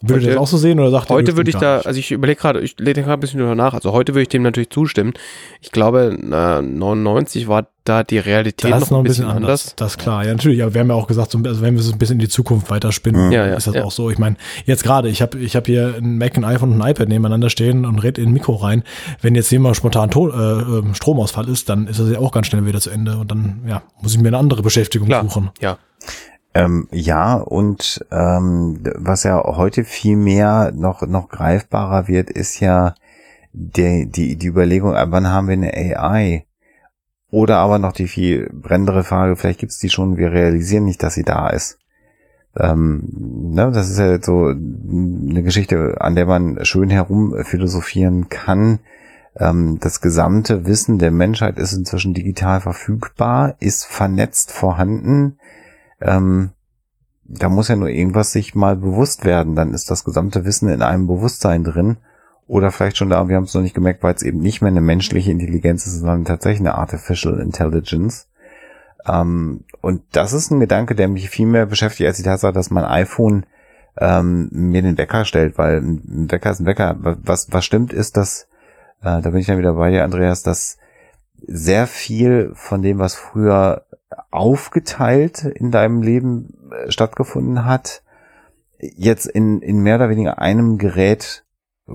Würde 0.00 0.20
Heute- 0.22 0.26
das 0.32 0.36
auch 0.38 0.46
so 0.46 0.56
sehen 0.58 0.78
oder 0.80 0.90
sagt 0.90 1.10
ihr, 1.10 1.14
Heute 1.14 1.36
würde 1.36 1.50
ich 1.50 1.56
da, 1.56 1.78
also 1.80 1.98
ich 1.98 2.10
überlege 2.12 2.40
gerade, 2.40 2.60
ich 2.60 2.76
lese 2.78 3.02
gerade 3.02 3.14
ein 3.14 3.20
bisschen 3.20 3.40
drüber 3.40 3.54
nach. 3.54 3.74
Also 3.74 3.92
heute 3.92 4.12
würde 4.14 4.22
ich 4.22 4.28
dem 4.28 4.42
natürlich 4.42 4.70
zustimmen. 4.70 5.14
Ich 5.60 5.70
glaube, 5.72 6.16
äh, 6.20 6.62
99 6.62 7.48
war 7.48 7.66
da 7.84 8.02
die 8.02 8.16
Realität 8.18 8.70
das 8.72 8.84
ist 8.84 8.90
noch 8.90 8.98
ein 8.98 9.04
bisschen 9.04 9.26
anders. 9.26 9.74
Das 9.76 9.92
ist 9.92 9.98
klar, 9.98 10.24
ja 10.24 10.32
natürlich. 10.32 10.62
Aber 10.62 10.72
wir 10.72 10.80
haben 10.80 10.88
ja 10.88 10.94
auch 10.94 11.06
gesagt, 11.06 11.30
so, 11.32 11.38
also 11.44 11.60
wenn 11.60 11.74
wir 11.74 11.80
es 11.80 11.92
ein 11.92 11.98
bisschen 11.98 12.14
in 12.14 12.20
die 12.20 12.28
Zukunft 12.28 12.70
weiterspinnen, 12.70 13.30
Ja, 13.30 13.46
ja, 13.46 13.54
ist 13.54 13.66
das 13.66 13.74
ja. 13.74 13.84
auch 13.84 13.90
so. 13.92 14.10
Ich 14.10 14.18
meine, 14.18 14.36
jetzt 14.64 14.84
gerade, 14.84 15.08
ich 15.08 15.20
habe 15.20 15.38
ich 15.38 15.54
hab 15.56 15.66
hier 15.66 15.94
ein 15.98 16.16
Mac, 16.18 16.36
ein 16.36 16.44
iPhone 16.44 16.72
und 16.72 16.80
ein 16.82 16.90
iPad 16.90 17.08
nebeneinander 17.08 17.50
stehen 17.50 17.84
und 17.84 17.98
red 17.98 18.16
in 18.18 18.28
ein 18.28 18.32
Mikro 18.32 18.54
rein. 18.54 18.84
Wenn 19.20 19.34
jetzt 19.34 19.50
jemand 19.50 19.76
spontan 19.76 20.10
to 20.10 20.30
äh, 20.30 20.32
ähm, 20.78 20.94
Stromausfall 20.94 21.48
ist, 21.48 21.68
dann 21.68 21.86
ist 21.86 22.00
das 22.00 22.10
ja 22.10 22.18
auch 22.20 22.32
ganz 22.32 22.46
schnell 22.46 22.64
wieder 22.64 22.80
zu 22.80 22.88
Ende 22.90 23.16
und 23.18 23.30
dann 23.30 23.60
ja, 23.66 23.82
muss 24.00 24.14
ich 24.14 24.20
mir 24.20 24.28
eine 24.28 24.38
andere 24.38 24.62
Beschäftigung 24.62 25.08
Klar, 25.08 25.22
suchen. 25.24 25.50
ja. 25.60 25.76
Ähm, 26.54 26.86
ja, 26.92 27.34
und 27.34 28.06
ähm, 28.12 28.80
was 28.94 29.24
ja 29.24 29.42
heute 29.42 29.84
viel 29.84 30.16
mehr 30.16 30.72
noch, 30.72 31.02
noch 31.02 31.28
greifbarer 31.28 32.06
wird, 32.06 32.30
ist 32.30 32.60
ja 32.60 32.94
die, 33.52 34.06
die, 34.06 34.36
die 34.36 34.46
Überlegung, 34.46 34.94
ab 34.94 35.08
wann 35.10 35.28
haben 35.28 35.48
wir 35.48 35.54
eine 35.54 35.74
AI? 35.74 36.46
Oder 37.30 37.56
aber 37.56 37.78
noch 37.80 37.92
die 37.92 38.06
viel 38.06 38.48
brennendere 38.52 39.02
Frage, 39.02 39.34
vielleicht 39.34 39.58
gibt's 39.58 39.80
die 39.80 39.90
schon, 39.90 40.16
wir 40.16 40.30
realisieren 40.30 40.84
nicht, 40.84 41.02
dass 41.02 41.14
sie 41.14 41.24
da 41.24 41.48
ist. 41.48 41.78
Ähm, 42.56 43.08
ne, 43.52 43.72
das 43.72 43.90
ist 43.90 43.98
ja 43.98 44.12
jetzt 44.12 44.26
so 44.26 44.46
eine 44.46 45.42
Geschichte, 45.42 45.96
an 46.00 46.14
der 46.14 46.26
man 46.26 46.64
schön 46.64 46.90
herum 46.90 47.34
philosophieren 47.42 48.28
kann. 48.28 48.78
Ähm, 49.36 49.78
das 49.80 50.00
gesamte 50.00 50.66
Wissen 50.66 51.00
der 51.00 51.10
Menschheit 51.10 51.58
ist 51.58 51.72
inzwischen 51.72 52.14
digital 52.14 52.60
verfügbar, 52.60 53.56
ist 53.58 53.84
vernetzt 53.84 54.52
vorhanden. 54.52 55.38
Ähm, 56.04 56.50
da 57.24 57.48
muss 57.48 57.68
ja 57.68 57.76
nur 57.76 57.88
irgendwas 57.88 58.32
sich 58.32 58.54
mal 58.54 58.76
bewusst 58.76 59.24
werden. 59.24 59.56
Dann 59.56 59.72
ist 59.72 59.90
das 59.90 60.04
gesamte 60.04 60.44
Wissen 60.44 60.68
in 60.68 60.82
einem 60.82 61.06
Bewusstsein 61.06 61.64
drin. 61.64 61.96
Oder 62.46 62.70
vielleicht 62.70 62.98
schon 62.98 63.08
da, 63.08 63.26
wir 63.28 63.36
haben 63.36 63.44
es 63.44 63.54
noch 63.54 63.62
nicht 63.62 63.74
gemerkt, 63.74 64.02
weil 64.02 64.14
es 64.14 64.22
eben 64.22 64.40
nicht 64.40 64.60
mehr 64.60 64.70
eine 64.70 64.82
menschliche 64.82 65.30
Intelligenz 65.30 65.86
ist, 65.86 65.98
sondern 66.00 66.26
tatsächlich 66.26 66.60
eine 66.60 66.74
Artificial 66.74 67.40
Intelligence. 67.40 68.28
Ähm, 69.06 69.64
und 69.80 70.02
das 70.12 70.34
ist 70.34 70.50
ein 70.50 70.60
Gedanke, 70.60 70.94
der 70.94 71.08
mich 71.08 71.30
viel 71.30 71.46
mehr 71.46 71.64
beschäftigt, 71.64 72.06
als 72.06 72.18
die 72.18 72.22
Tatsache, 72.22 72.52
dass 72.52 72.70
mein 72.70 72.84
iPhone 72.84 73.46
ähm, 73.98 74.48
mir 74.52 74.82
den 74.82 74.98
Wecker 74.98 75.24
stellt, 75.24 75.56
weil 75.56 75.78
ein 75.78 76.30
Wecker 76.30 76.50
ist 76.50 76.60
ein 76.60 76.66
Wecker. 76.66 76.96
Was, 76.98 77.50
was 77.50 77.64
stimmt 77.64 77.94
ist, 77.94 78.18
dass, 78.18 78.46
äh, 79.00 79.22
da 79.22 79.30
bin 79.30 79.36
ich 79.36 79.46
dann 79.46 79.58
wieder 79.58 79.74
bei 79.74 79.90
dir, 79.90 80.04
Andreas, 80.04 80.42
dass 80.42 80.76
sehr 81.46 81.86
viel 81.86 82.52
von 82.54 82.82
dem, 82.82 82.98
was 82.98 83.14
früher 83.14 83.86
aufgeteilt 84.30 85.44
in 85.44 85.70
deinem 85.70 86.02
Leben 86.02 86.70
äh, 86.70 86.90
stattgefunden 86.90 87.64
hat, 87.64 88.02
jetzt 88.78 89.26
in, 89.26 89.60
in 89.60 89.78
mehr 89.78 89.96
oder 89.96 90.10
weniger 90.10 90.38
einem 90.38 90.78
Gerät 90.78 91.44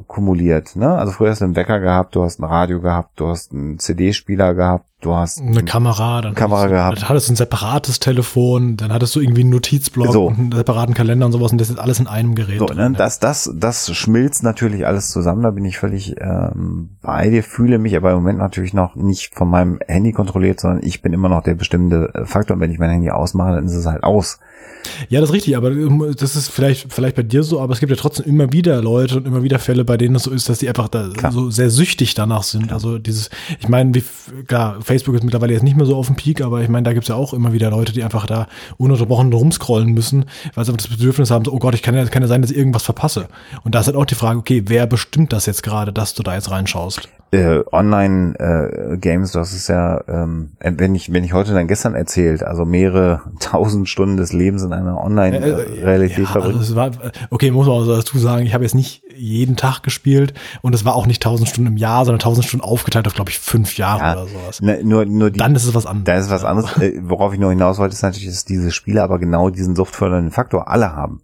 kumuliert. 0.08 0.75
Ne? 0.75 0.89
Also 0.89 1.12
früher 1.12 1.32
hast 1.32 1.41
du 1.41 1.45
einen 1.45 1.55
Wecker 1.55 1.79
gehabt, 1.79 2.15
du 2.15 2.23
hast 2.23 2.39
ein 2.39 2.43
Radio 2.43 2.79
gehabt, 2.79 3.19
du 3.19 3.27
hast 3.27 3.51
einen 3.51 3.79
CD-Spieler 3.79 4.53
gehabt, 4.53 4.88
du 5.01 5.15
hast 5.15 5.39
Eine 5.41 5.63
Kamera, 5.63 6.21
dann 6.21 6.35
Kamera 6.35 6.62
hattest 6.62 6.73
gehabt. 6.73 6.97
Dann 7.01 7.09
hattest 7.09 7.29
du 7.29 7.33
ein 7.33 7.35
separates 7.38 7.99
Telefon, 7.99 8.77
dann 8.77 8.91
hattest 8.91 9.15
du 9.15 9.21
irgendwie 9.21 9.41
einen 9.41 9.51
Notizblock 9.51 10.12
So. 10.12 10.27
und 10.27 10.39
einen 10.39 10.51
separaten 10.51 10.93
Kalender 10.93 11.25
und 11.25 11.31
sowas 11.31 11.51
und 11.51 11.59
das 11.59 11.69
ist 11.69 11.79
alles 11.79 11.99
in 11.99 12.07
einem 12.07 12.35
Gerät. 12.35 12.59
So, 12.59 12.65
drin, 12.65 12.91
ne? 12.91 12.97
das, 12.97 13.19
das, 13.19 13.51
das 13.55 13.95
schmilzt 13.95 14.43
natürlich 14.43 14.85
alles 14.85 15.09
zusammen, 15.09 15.43
da 15.43 15.51
bin 15.51 15.65
ich 15.65 15.77
völlig 15.77 16.15
ähm, 16.19 16.89
bei 17.01 17.29
dir, 17.29 17.43
fühle 17.43 17.77
mich 17.79 17.95
aber 17.95 18.12
im 18.12 18.17
Moment 18.17 18.39
natürlich 18.39 18.73
noch 18.73 18.95
nicht 18.95 19.35
von 19.35 19.49
meinem 19.49 19.79
Handy 19.88 20.12
kontrolliert, 20.12 20.59
sondern 20.59 20.83
ich 20.83 21.01
bin 21.01 21.13
immer 21.13 21.29
noch 21.29 21.43
der 21.43 21.55
bestimmende 21.55 22.13
äh, 22.13 22.25
Faktor 22.25 22.55
und 22.55 22.62
wenn 22.62 22.71
ich 22.71 22.79
mein 22.79 22.89
Handy 22.89 23.09
ausmache, 23.09 23.53
dann 23.53 23.65
ist 23.65 23.75
es 23.75 23.85
halt 23.85 24.03
aus. 24.03 24.39
Ja, 25.09 25.19
das 25.19 25.29
ist 25.29 25.35
richtig, 25.35 25.57
aber 25.57 25.71
ähm, 25.71 26.13
das 26.17 26.35
ist 26.35 26.49
vielleicht, 26.49 26.91
vielleicht 26.93 27.15
bei 27.15 27.23
dir 27.23 27.43
so, 27.43 27.59
aber 27.59 27.73
es 27.73 27.79
gibt 27.79 27.89
ja 27.89 27.95
trotzdem 27.95 28.25
immer 28.25 28.51
wieder 28.51 28.81
Leute 28.81 29.17
und 29.17 29.27
immer 29.27 29.43
wieder 29.43 29.59
Fälle, 29.59 29.83
bei 29.83 29.97
denen 29.97 30.15
es 30.15 30.23
so 30.23 30.31
ist, 30.31 30.49
dass 30.49 30.59
die 30.59 30.69
einfach 30.69 30.88
da 30.88 31.09
Klar. 31.09 31.31
so 31.31 31.49
sehr 31.49 31.69
süchtig 31.69 32.13
danach 32.13 32.43
sind. 32.43 32.71
Also 32.71 32.97
dieses, 32.97 33.29
ich 33.59 33.67
meine, 33.67 33.93
wie, 33.93 34.03
klar, 34.47 34.77
Facebook 34.89 35.13
ist 35.13 35.23
mittlerweile 35.23 35.54
jetzt 35.54 35.62
nicht 35.62 35.78
mehr 35.78 35.86
so 35.86 35.95
auf 35.95 36.08
dem 36.08 36.15
Peak, 36.15 36.41
aber 36.41 36.63
ich 36.63 36.67
meine, 36.67 36.84
da 36.84 36.93
gibt's 36.93 37.10
ja 37.10 37.15
auch 37.15 37.32
immer 37.36 37.54
wieder 37.54 37.69
Leute, 37.69 37.93
die 37.93 38.04
einfach 38.04 38.25
da 38.25 38.47
ununterbrochen 38.78 39.32
rumscrollen 39.32 39.91
müssen, 39.91 40.25
weil 40.56 40.65
sie 40.65 40.73
das 40.73 40.88
Bedürfnis 40.88 41.30
haben, 41.30 41.45
so, 41.45 41.54
oh 41.54 41.60
Gott, 41.60 41.75
ich 41.75 41.84
kann 41.84 41.93
ja, 41.93 42.04
kann 42.06 42.23
ja 42.23 42.28
sein, 42.28 42.41
dass 42.41 42.49
ich 42.49 42.58
irgendwas 42.58 42.82
verpasse. 42.82 43.28
Und 43.63 43.75
da 43.75 43.82
ist 43.82 43.86
halt 43.86 43.95
auch 43.95 44.06
die 44.06 44.15
Frage, 44.15 44.39
okay, 44.39 44.63
wer 44.65 44.88
bestimmt 44.88 45.32
das 45.32 45.45
jetzt 45.45 45.62
gerade, 45.62 45.93
dass 45.93 46.15
du 46.15 46.23
da 46.23 46.34
jetzt 46.34 46.49
reinschaust? 46.49 47.08
Äh, 47.32 47.62
Online-Games, 47.72 49.32
du 49.32 49.39
hast 49.39 49.54
es 49.54 49.68
ja, 49.68 50.02
ähm, 50.08 50.52
wenn 50.60 50.96
ich, 50.96 51.13
wenn 51.13 51.24
ich 51.24 51.34
heute 51.34 51.54
dann 51.54 51.68
gestern 51.68 51.96
erzählt, 51.96 52.44
also 52.44 52.65
mehrere 52.65 53.22
tausend 53.39 53.88
Stunden 53.88 54.18
des 54.18 54.34
Lebens 54.34 54.63
in 54.63 54.74
einer 54.74 55.02
Online-Realität 55.04 56.18
ja, 56.18 56.24
also 56.26 56.32
verbringen. 56.32 56.62
es 56.62 56.76
war, 56.76 56.92
okay, 57.30 57.52
muss 57.52 57.68
man 57.68 57.76
auch 57.76 57.86
dazu 57.86 58.18
sagen, 58.18 58.46
ich 58.46 58.54
habe 58.54 58.63
jetzt 58.63 58.76
nicht 58.76 59.04
jeden 59.15 59.56
Tag 59.56 59.84
gespielt 59.84 60.34
und 60.62 60.74
es 60.74 60.86
war 60.86 60.96
auch 60.96 61.06
nicht 61.06 61.24
1000 61.24 61.50
Stunden 61.50 61.72
im 61.72 61.78
Jahr, 61.78 62.06
sondern 62.06 62.20
1000 62.20 62.46
Stunden 62.46 62.65
aufgeteilt 62.65 63.08
auf, 63.08 63.13
glaube 63.13 63.30
ich, 63.30 63.39
fünf 63.39 63.78
Jahre 63.78 64.00
Ja, 64.00 64.13
oder 64.13 64.28
sowas. 64.28 64.62
Ne, 64.62 64.80
nur, 64.84 65.06
nur 65.06 65.30
die, 65.32 65.39
Dann 65.39 65.56
ist 65.56 65.65
es 65.65 65.76
was 65.76 65.86
anderes. 65.86 66.06
da 66.06 66.18
ist 66.18 66.30
was 66.32 66.44
anderes. 66.44 66.78
Äh, 66.78 67.00
worauf 67.04 67.34
ich 67.34 67.39
nur 67.39 67.50
hinaus 67.52 67.78
wollte, 67.78 67.94
ist 67.94 68.02
natürlich, 68.02 68.30
dass 68.30 68.46
diese 68.46 68.72
Spiele 68.72 69.04
aber 69.04 69.20
genau 69.20 69.50
diesen 69.50 69.76
suchtfördernden 69.76 70.32
Faktor 70.32 70.68
alle 70.68 70.96
haben. 70.96 71.22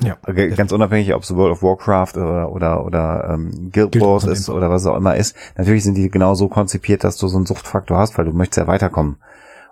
Ja. 0.00 0.16
Ganz 0.32 0.72
unabhängig, 0.72 1.14
ob 1.14 1.22
es 1.22 1.34
World 1.34 1.52
of 1.52 1.62
Warcraft 1.62 2.16
oder 2.16 2.52
oder, 2.52 2.84
oder 2.84 3.30
ähm, 3.30 3.70
Guild, 3.72 3.92
Guild 3.92 4.00
Wars 4.04 4.24
ist 4.24 4.48
oder 4.50 4.70
was 4.70 4.86
auch 4.86 4.96
immer 4.96 5.16
ist. 5.16 5.34
Natürlich 5.56 5.84
sind 5.84 5.94
die 5.94 6.10
genau 6.10 6.34
so 6.34 6.48
konzipiert, 6.48 7.04
dass 7.04 7.16
du 7.16 7.28
so 7.28 7.36
einen 7.38 7.46
Suchtfaktor 7.46 7.98
hast, 7.98 8.18
weil 8.18 8.26
du 8.26 8.32
möchtest 8.32 8.58
ja 8.58 8.66
weiterkommen. 8.66 9.16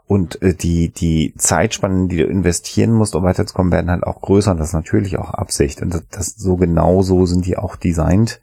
Und 0.06 0.40
äh, 0.42 0.54
die 0.54 0.90
die 0.90 1.34
Zeitspannen, 1.37 2.08
die 2.08 2.18
du 2.18 2.24
investieren 2.24 2.92
musst, 2.92 3.14
um 3.14 3.22
weiterzukommen, 3.22 3.72
werden 3.72 3.90
halt 3.90 4.04
auch 4.04 4.20
größer 4.20 4.50
und 4.50 4.58
das 4.58 4.68
ist 4.68 4.74
natürlich 4.74 5.18
auch 5.18 5.30
Absicht. 5.30 5.82
Und 5.82 5.94
das, 5.94 6.02
das 6.10 6.26
so 6.37 6.56
genau 6.56 7.02
so 7.02 7.26
sind 7.26 7.46
die 7.46 7.56
auch 7.56 7.76
designt. 7.76 8.40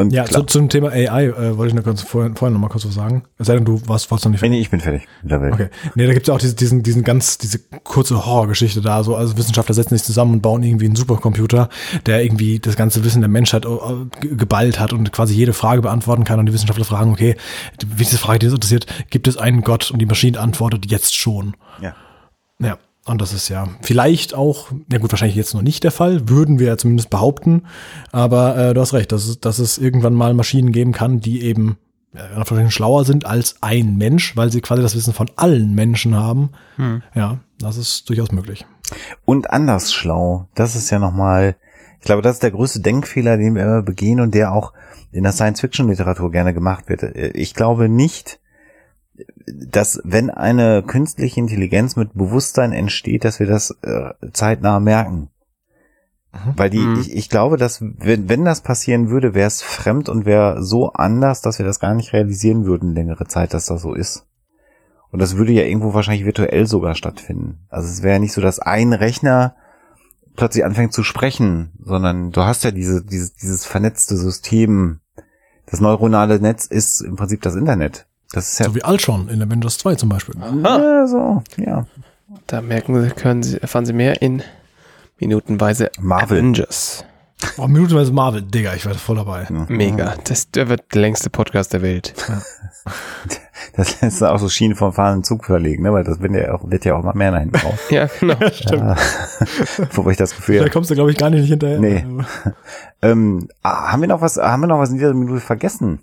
Und 0.00 0.12
Ja, 0.12 0.24
klar, 0.24 0.46
zu, 0.46 0.58
zum 0.58 0.68
Thema 0.68 0.90
AI 0.90 1.26
äh, 1.26 1.56
wollte 1.56 1.68
ich 1.68 1.74
nur 1.74 1.84
kurz 1.84 2.02
vorhin, 2.02 2.36
vorhin 2.36 2.52
noch 2.54 2.60
mal 2.60 2.68
kurz 2.68 2.86
was 2.86 2.94
sagen. 2.94 3.24
Es 3.38 3.46
sei 3.46 3.54
denn, 3.54 3.64
du 3.64 3.80
warst, 3.86 4.10
warst 4.10 4.24
noch 4.24 4.32
nicht 4.32 4.42
nee, 4.42 4.48
nee, 4.48 4.60
ich 4.60 4.70
bin 4.70 4.80
fertig 4.80 5.06
mit 5.22 5.30
der 5.30 5.40
Welt. 5.40 5.52
Okay. 5.54 5.68
Nee, 5.94 6.06
da 6.06 6.12
gibt's 6.12 6.28
ja 6.28 6.34
auch 6.34 6.38
diese, 6.38 6.54
diesen, 6.54 6.82
diesen 6.82 7.04
ganz, 7.04 7.38
diese 7.38 7.58
kurze 7.84 8.24
Horrorgeschichte 8.26 8.80
da. 8.80 9.02
So, 9.04 9.16
also 9.16 9.36
Wissenschaftler 9.36 9.74
setzen 9.74 9.96
sich 9.96 10.04
zusammen 10.04 10.34
und 10.34 10.40
bauen 10.42 10.62
irgendwie 10.62 10.86
einen 10.86 10.96
Supercomputer, 10.96 11.68
der 12.06 12.22
irgendwie 12.24 12.58
das 12.58 12.76
ganze 12.76 13.04
Wissen 13.04 13.20
der 13.22 13.28
Menschheit 13.28 13.64
äh, 13.64 13.68
ge- 14.20 14.34
geballt 14.36 14.78
hat 14.80 14.92
und 14.92 15.12
quasi 15.12 15.34
jede 15.34 15.52
Frage 15.52 15.82
beantworten 15.82 16.24
kann. 16.24 16.38
Und 16.38 16.46
die 16.46 16.52
Wissenschaftler 16.52 16.84
fragen, 16.84 17.12
okay, 17.12 17.36
die 17.80 17.90
wichtigste 17.92 18.18
Frage, 18.18 18.38
die 18.40 18.46
uns 18.46 18.54
interessiert, 18.54 18.86
gibt 19.10 19.28
es 19.28 19.36
einen 19.36 19.62
Gott? 19.62 19.90
Und 19.90 19.98
die 20.00 20.06
Maschine 20.06 20.38
antwortet 20.40 20.90
jetzt 20.90 21.14
schon. 21.16 21.54
Ja. 21.80 21.94
Ja. 22.60 22.78
Und 23.08 23.20
das 23.20 23.32
ist 23.32 23.48
ja 23.48 23.68
vielleicht 23.82 24.34
auch, 24.34 24.70
ja 24.92 24.98
gut, 24.98 25.12
wahrscheinlich 25.12 25.36
jetzt 25.36 25.54
noch 25.54 25.62
nicht 25.62 25.82
der 25.84 25.90
Fall, 25.90 26.28
würden 26.28 26.58
wir 26.58 26.66
ja 26.66 26.76
zumindest 26.76 27.10
behaupten. 27.10 27.62
Aber 28.12 28.56
äh, 28.56 28.74
du 28.74 28.80
hast 28.80 28.92
recht, 28.92 29.12
dass 29.12 29.26
es, 29.26 29.40
dass 29.40 29.58
es 29.58 29.78
irgendwann 29.78 30.14
mal 30.14 30.34
Maschinen 30.34 30.72
geben 30.72 30.92
kann, 30.92 31.20
die 31.20 31.42
eben 31.42 31.78
Anführungsstrichen 32.14 32.70
schlauer 32.70 33.04
sind 33.04 33.26
als 33.26 33.56
ein 33.60 33.96
Mensch, 33.96 34.36
weil 34.36 34.50
sie 34.50 34.60
quasi 34.60 34.82
das 34.82 34.96
Wissen 34.96 35.12
von 35.12 35.30
allen 35.36 35.74
Menschen 35.74 36.16
haben. 36.16 36.50
Ja, 37.14 37.38
das 37.58 37.76
ist 37.76 38.08
durchaus 38.08 38.32
möglich. 38.32 38.66
und 39.24 39.50
anders 39.50 39.92
schlau. 39.92 40.48
Das 40.54 40.74
ist 40.74 40.90
ja 40.90 40.98
nochmal, 40.98 41.56
ich 42.00 42.06
glaube, 42.06 42.22
das 42.22 42.36
ist 42.36 42.42
der 42.42 42.50
größte 42.50 42.80
Denkfehler, 42.80 43.36
den 43.36 43.54
wir 43.54 43.62
immer 43.62 43.82
begehen 43.82 44.20
und 44.20 44.34
der 44.34 44.52
auch 44.52 44.72
in 45.12 45.22
der 45.22 45.32
Science-Fiction-Literatur 45.32 46.30
gerne 46.30 46.54
gemacht 46.54 46.88
wird. 46.88 47.02
Ich 47.34 47.54
glaube 47.54 47.88
nicht, 47.88 48.40
dass 49.46 50.00
wenn 50.04 50.30
eine 50.30 50.82
künstliche 50.82 51.40
Intelligenz 51.40 51.96
mit 51.96 52.14
Bewusstsein 52.14 52.72
entsteht, 52.72 53.24
dass 53.24 53.40
wir 53.40 53.46
das 53.46 53.76
äh, 53.82 54.10
zeitnah 54.32 54.80
merken. 54.80 55.30
Weil 56.56 56.70
die, 56.70 56.78
Mhm. 56.78 57.00
ich, 57.00 57.16
ich 57.16 57.30
glaube, 57.30 57.56
dass 57.56 57.80
wenn, 57.80 58.28
wenn 58.28 58.44
das 58.44 58.60
passieren 58.60 59.08
würde, 59.08 59.34
wäre 59.34 59.48
es 59.48 59.62
fremd 59.62 60.08
und 60.08 60.26
wäre 60.26 60.62
so 60.62 60.92
anders, 60.92 61.40
dass 61.40 61.58
wir 61.58 61.66
das 61.66 61.80
gar 61.80 61.94
nicht 61.94 62.12
realisieren 62.12 62.64
würden 62.66 62.94
längere 62.94 63.26
Zeit, 63.26 63.54
dass 63.54 63.66
das 63.66 63.82
so 63.82 63.94
ist. 63.94 64.26
Und 65.10 65.20
das 65.20 65.36
würde 65.36 65.52
ja 65.52 65.62
irgendwo 65.62 65.94
wahrscheinlich 65.94 66.26
virtuell 66.26 66.66
sogar 66.66 66.94
stattfinden. 66.94 67.60
Also 67.70 67.88
es 67.88 68.02
wäre 68.02 68.14
ja 68.14 68.18
nicht 68.18 68.34
so, 68.34 68.42
dass 68.42 68.58
ein 68.58 68.92
Rechner 68.92 69.56
plötzlich 70.36 70.64
anfängt 70.64 70.92
zu 70.92 71.02
sprechen, 71.02 71.72
sondern 71.82 72.30
du 72.30 72.42
hast 72.42 72.62
ja 72.62 72.70
diese, 72.70 73.02
dieses, 73.04 73.34
dieses 73.34 73.64
vernetzte 73.64 74.16
System. 74.16 75.00
Das 75.66 75.80
neuronale 75.80 76.40
Netz 76.40 76.66
ist 76.66 77.00
im 77.00 77.16
Prinzip 77.16 77.42
das 77.42 77.54
Internet. 77.54 78.06
Das 78.32 78.52
ist 78.52 78.58
ja, 78.58 78.66
So 78.66 78.74
wie 78.74 78.82
Ultron 78.84 79.28
in 79.28 79.42
Avengers 79.42 79.78
2 79.78 79.94
zum 79.94 80.08
Beispiel. 80.08 80.34
ja 80.38 81.06
so, 81.06 81.42
ja. 81.56 81.86
Da 82.46 82.60
merken 82.60 83.02
Sie, 83.02 83.10
können 83.10 83.42
Sie, 83.42 83.60
erfahren 83.60 83.86
Sie 83.86 83.92
mehr 83.92 84.20
in 84.20 84.42
minutenweise 85.18 85.90
Marvel. 85.98 86.38
Avengers. 86.38 87.04
Oh, 87.56 87.68
minutenweise 87.68 88.12
Marvel, 88.12 88.42
Digga, 88.42 88.74
ich 88.74 88.84
war 88.84 88.94
voll 88.94 89.16
dabei. 89.16 89.46
Mega. 89.68 90.14
Das 90.24 90.50
der 90.50 90.68
wird 90.68 90.92
der 90.92 91.02
längste 91.02 91.30
Podcast 91.30 91.72
der 91.72 91.82
Welt. 91.82 92.14
Das 93.76 94.00
lässt 94.00 94.22
auch 94.24 94.38
so 94.38 94.48
Schienen 94.48 94.76
vom 94.76 94.92
fahrenden 94.92 95.24
Zug 95.24 95.44
verlegen, 95.44 95.82
ne? 95.82 95.92
weil 95.92 96.04
das 96.04 96.20
wird 96.20 96.32
ja 96.34 96.54
auch, 96.54 96.68
wird 96.70 96.84
ja 96.84 96.96
auch 96.96 97.02
mal 97.02 97.14
mehr 97.14 97.30
nach 97.30 97.40
hinten 97.40 97.56
raus. 97.56 97.78
Ja, 97.90 98.08
genau. 98.18 98.36
Stimmt. 98.50 98.98
Wobei 99.96 100.12
ich 100.12 100.16
das 100.16 100.34
Gefühl 100.34 100.60
Da 100.60 100.68
kommst 100.68 100.90
du, 100.90 100.94
glaube 100.94 101.10
ich, 101.10 101.18
gar 101.18 101.30
nicht 101.30 101.48
hinterher. 101.48 101.78
Nee. 101.78 102.04
Ähm, 103.02 103.48
ah, 103.62 103.92
haben 103.92 104.00
wir 104.00 104.08
noch 104.08 104.20
was, 104.20 104.36
haben 104.36 104.62
wir 104.62 104.66
noch 104.68 104.78
was 104.78 104.90
in 104.90 104.96
dieser 104.96 105.14
Minute 105.14 105.40
vergessen? 105.40 106.00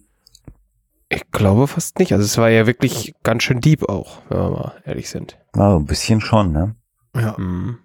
Ich 1.09 1.29
glaube 1.31 1.67
fast 1.67 1.99
nicht. 1.99 2.13
Also 2.13 2.25
es 2.25 2.37
war 2.37 2.49
ja 2.49 2.65
wirklich 2.65 3.13
ganz 3.23 3.43
schön 3.43 3.61
deep 3.61 3.87
auch, 3.87 4.19
wenn 4.29 4.39
wir 4.39 4.49
mal 4.49 4.73
ehrlich 4.85 5.09
sind. 5.09 5.37
Na, 5.53 5.75
ein 5.75 5.85
bisschen 5.85 6.21
schon, 6.21 6.51
ne? 6.51 6.75
Ja. 7.15 7.35
Mhm. 7.37 7.77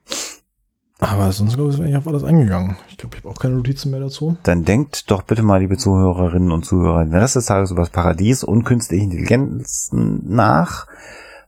Aber 1.00 1.32
sonst, 1.32 1.56
glaube 1.56 1.70
ich, 1.70 1.78
wäre 1.78 1.88
ich 1.88 1.96
auf 1.96 2.06
alles 2.06 2.24
eingegangen. 2.24 2.76
Ich 2.90 2.98
glaube, 2.98 3.16
ich 3.16 3.24
habe 3.24 3.34
auch 3.34 3.38
keine 3.38 3.54
Notizen 3.54 3.90
mehr 3.90 4.00
dazu. 4.00 4.36
Dann 4.42 4.64
denkt 4.64 5.10
doch 5.10 5.22
bitte 5.22 5.42
mal, 5.42 5.60
liebe 5.60 5.78
Zuhörerinnen 5.78 6.52
und 6.52 6.64
Zuhörer, 6.64 7.04
den 7.04 7.14
Rest 7.14 7.36
des 7.36 7.46
Tages 7.46 7.70
über 7.70 7.80
das 7.80 7.90
Paradies 7.90 8.44
und 8.44 8.64
künstliche 8.64 9.04
Intelligenz 9.04 9.90
nach. 9.92 10.86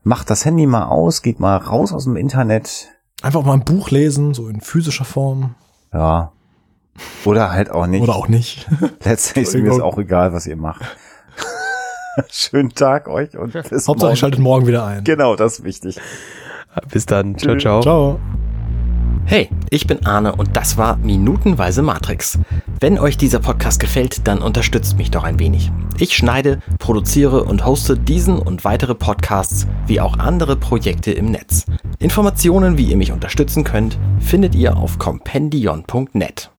Macht 0.05 0.31
das 0.31 0.47
Handy 0.47 0.67
mal 0.67 0.87
aus, 0.87 1.21
geht 1.21 1.39
mal 1.39 1.59
raus 1.59 1.93
aus 1.93 2.05
dem 2.05 2.17
Internet. 2.17 2.89
Einfach 3.21 3.45
mal 3.45 3.53
ein 3.53 3.65
Buch 3.65 3.91
lesen, 3.91 4.33
so 4.33 4.49
in 4.49 4.63
physischer 4.63 5.05
Form. 5.05 5.55
Ja. 5.93 6.33
Oder 7.25 7.53
halt 7.53 7.71
auch 7.71 7.87
nicht. 7.87 8.03
Oder 8.03 8.17
auch 8.17 8.29
nicht. 8.29 8.67
Letztlich 9.05 9.49
ist 9.49 9.55
mir 9.55 9.69
das 9.69 9.81
auch 9.81 9.99
egal, 9.99 10.33
was 10.33 10.47
ihr 10.47 10.57
macht. 10.57 10.83
Schönen 12.31 12.75
Tag 12.75 13.09
euch 13.09 13.37
und 13.37 13.53
bis 13.53 13.63
Hauptsache, 13.63 13.95
morgen. 13.95 14.11
ihr 14.11 14.17
schaltet 14.17 14.41
morgen 14.41 14.67
wieder 14.67 14.85
ein. 14.85 15.05
Genau, 15.05 15.37
das 15.37 15.59
ist 15.59 15.65
wichtig. 15.65 15.99
Bis 16.91 17.07
dann. 17.07 17.37
Ciao, 17.39 17.57
ciao. 17.59 17.83
Ciao. 17.83 18.21
Hey, 19.25 19.49
ich 19.71 19.87
bin 19.87 20.05
Arne 20.05 20.35
und 20.35 20.57
das 20.57 20.77
war 20.77 20.97
Minutenweise 20.97 21.81
Matrix. 21.83 22.39
Wenn 22.81 22.99
euch 22.99 23.17
dieser 23.17 23.39
Podcast 23.39 23.81
gefällt, 23.81 24.27
dann 24.27 24.43
unterstützt 24.43 24.99
mich 24.99 25.11
doch 25.11 25.25
ein 25.25 25.39
wenig. 25.39 25.71
Ich 25.99 26.17
schneide, 26.17 26.59
produziere 26.79 27.45
und 27.45 27.65
hoste 27.65 27.97
diesen 27.97 28.39
und 28.39 28.65
weitere 28.65 28.95
Podcasts 28.95 29.67
wie 29.87 30.01
auch 30.01 30.19
andere 30.19 30.57
Projekte 30.57 31.13
im 31.13 31.27
Netz. 31.31 31.67
Informationen, 31.99 32.77
wie 32.77 32.87
ihr 32.87 32.97
mich 32.97 33.13
unterstützen 33.13 33.65
könnt, 33.65 33.99
findet 34.19 34.55
ihr 34.55 34.77
auf 34.77 34.99
compendion.net. 34.99 36.51